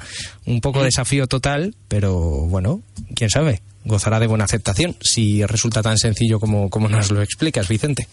un 0.46 0.60
poco 0.60 0.80
mm. 0.80 0.84
desafío 0.84 1.26
total, 1.26 1.74
pero 1.88 2.14
bueno, 2.14 2.82
quién 3.14 3.30
sabe, 3.30 3.62
gozará 3.84 4.20
de 4.20 4.26
buena 4.26 4.44
aceptación 4.44 4.96
si 5.00 5.44
resulta 5.46 5.82
tan 5.82 5.98
sencillo 5.98 6.40
como, 6.40 6.70
como 6.70 6.88
nos 6.88 7.10
lo 7.10 7.22
explicas, 7.22 7.68
Vicente. 7.68 8.06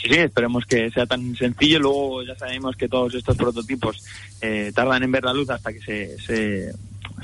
Sí, 0.00 0.10
sí, 0.10 0.18
esperemos 0.18 0.64
que 0.66 0.90
sea 0.90 1.06
tan 1.06 1.34
sencillo. 1.34 1.78
Luego 1.78 2.22
ya 2.24 2.36
sabemos 2.36 2.76
que 2.76 2.88
todos 2.88 3.14
estos 3.14 3.36
prototipos 3.36 4.02
eh, 4.40 4.70
tardan 4.74 5.02
en 5.02 5.12
ver 5.12 5.24
la 5.24 5.32
luz 5.32 5.48
hasta 5.48 5.72
que 5.72 5.80
se, 5.80 6.18
se, 6.18 6.72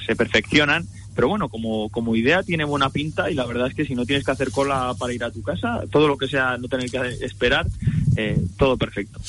se 0.07 0.17
perfeccionan 0.17 0.87
pero 1.15 1.29
bueno, 1.29 1.49
como, 1.49 1.89
como 1.91 2.17
idea 2.17 2.43
tiene 2.43 2.65
buena 2.65 2.91
pinta 2.91 3.31
y 3.31 3.35
la 3.35 3.45
verdad 3.45 3.69
es 3.69 3.75
que 3.75 3.85
si 3.85 3.95
no 3.95 4.07
tienes 4.07 4.25
que 4.25 4.31
hacer 4.31 4.51
cola 4.51 4.95
para 4.99 5.13
ir 5.13 5.23
a 5.25 5.31
tu 5.31 5.43
casa, 5.43 5.83
todo 5.91 6.09
lo 6.09 6.17
que 6.17 6.29
sea 6.29 6.57
no 6.57 6.69
tener 6.69 6.91
que 6.91 7.25
esperar, 7.25 7.67
eh, 8.17 8.39
todo 8.57 8.77
perfecto. 8.77 9.21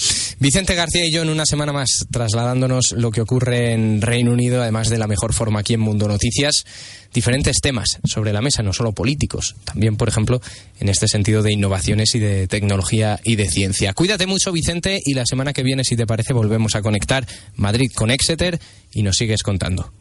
Vicente 0.41 0.73
García 0.73 1.05
y 1.05 1.11
yo 1.11 1.21
en 1.21 1.29
una 1.29 1.45
semana 1.45 1.71
más 1.71 2.07
trasladándonos 2.09 2.93
lo 2.93 3.11
que 3.11 3.21
ocurre 3.21 3.73
en 3.73 4.01
Reino 4.01 4.31
Unido, 4.31 4.59
además 4.59 4.89
de 4.89 4.97
la 4.97 5.05
mejor 5.05 5.35
forma 5.35 5.59
aquí 5.59 5.75
en 5.75 5.81
Mundo 5.81 6.07
Noticias, 6.07 6.65
diferentes 7.13 7.61
temas 7.61 7.99
sobre 8.05 8.33
la 8.33 8.41
mesa, 8.41 8.63
no 8.63 8.73
solo 8.73 8.91
políticos, 8.91 9.55
también, 9.65 9.97
por 9.97 10.09
ejemplo, 10.09 10.41
en 10.79 10.89
este 10.89 11.07
sentido 11.07 11.43
de 11.43 11.53
innovaciones 11.53 12.15
y 12.15 12.19
de 12.19 12.47
tecnología 12.47 13.19
y 13.23 13.35
de 13.35 13.51
ciencia. 13.51 13.93
Cuídate 13.93 14.25
mucho, 14.25 14.51
Vicente, 14.51 14.99
y 15.05 15.13
la 15.13 15.27
semana 15.27 15.53
que 15.53 15.61
viene, 15.61 15.83
si 15.83 15.95
te 15.95 16.07
parece, 16.07 16.33
volvemos 16.33 16.73
a 16.73 16.81
conectar 16.81 17.27
Madrid 17.55 17.91
con 17.93 18.09
Exeter 18.09 18.59
y 18.91 19.03
nos 19.03 19.17
sigues 19.17 19.43
contando 19.43 19.93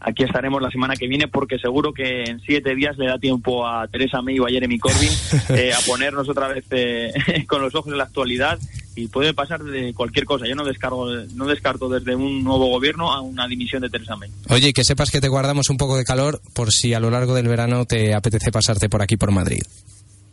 aquí 0.00 0.24
estaremos 0.24 0.60
la 0.62 0.70
semana 0.70 0.96
que 0.96 1.06
viene 1.06 1.28
porque 1.28 1.58
seguro 1.58 1.92
que 1.92 2.24
en 2.24 2.40
siete 2.40 2.74
días 2.74 2.96
le 2.98 3.06
da 3.06 3.18
tiempo 3.18 3.66
a 3.66 3.86
Teresa 3.88 4.22
May 4.22 4.38
o 4.38 4.46
a 4.46 4.50
Jeremy 4.50 4.78
Corbyn 4.78 5.10
eh, 5.50 5.72
a 5.72 5.80
ponernos 5.86 6.28
otra 6.28 6.48
vez 6.48 6.64
eh, 6.70 7.12
con 7.46 7.60
los 7.62 7.74
ojos 7.74 7.92
en 7.92 7.98
la 7.98 8.04
actualidad 8.04 8.58
y 8.96 9.06
puede 9.08 9.32
pasar 9.34 9.62
de 9.62 9.94
cualquier 9.94 10.24
cosa. 10.24 10.46
Yo 10.46 10.54
no 10.54 10.64
descargo, 10.64 11.06
no 11.34 11.46
descarto 11.46 11.88
desde 11.88 12.14
un 12.14 12.42
nuevo 12.42 12.66
gobierno 12.66 13.12
a 13.12 13.20
una 13.20 13.46
dimisión 13.46 13.82
de 13.82 13.90
Teresa 13.90 14.16
May. 14.16 14.30
Oye, 14.48 14.72
que 14.72 14.84
sepas 14.84 15.10
que 15.10 15.20
te 15.20 15.28
guardamos 15.28 15.70
un 15.70 15.76
poco 15.76 15.96
de 15.96 16.04
calor 16.04 16.40
por 16.54 16.70
si 16.72 16.92
a 16.92 17.00
lo 17.00 17.10
largo 17.10 17.34
del 17.34 17.48
verano 17.48 17.84
te 17.84 18.14
apetece 18.14 18.50
pasarte 18.50 18.88
por 18.88 19.02
aquí 19.02 19.16
por 19.16 19.30
Madrid. 19.30 19.62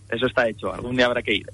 Eso 0.10 0.26
está 0.26 0.48
hecho, 0.48 0.74
algún 0.74 0.96
día 0.96 1.06
habrá 1.06 1.22
que 1.22 1.36
ir. 1.36 1.48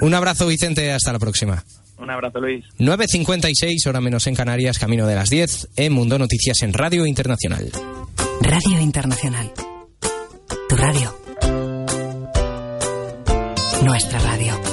un 0.00 0.14
abrazo 0.14 0.46
Vicente, 0.46 0.92
hasta 0.92 1.12
la 1.12 1.18
próxima. 1.18 1.64
Un 2.00 2.10
abrazo, 2.10 2.40
Luis. 2.40 2.64
9.56, 2.78 3.86
hora 3.86 4.00
menos 4.00 4.26
en 4.26 4.34
Canarias, 4.34 4.78
camino 4.78 5.06
de 5.06 5.14
las 5.14 5.28
10, 5.28 5.68
en 5.76 5.92
Mundo 5.92 6.18
Noticias 6.18 6.62
en 6.62 6.72
Radio 6.72 7.06
Internacional. 7.06 7.70
Radio 8.40 8.80
Internacional. 8.80 9.52
Tu 10.68 10.76
radio. 10.76 11.14
Nuestra 13.82 14.18
radio. 14.18 14.69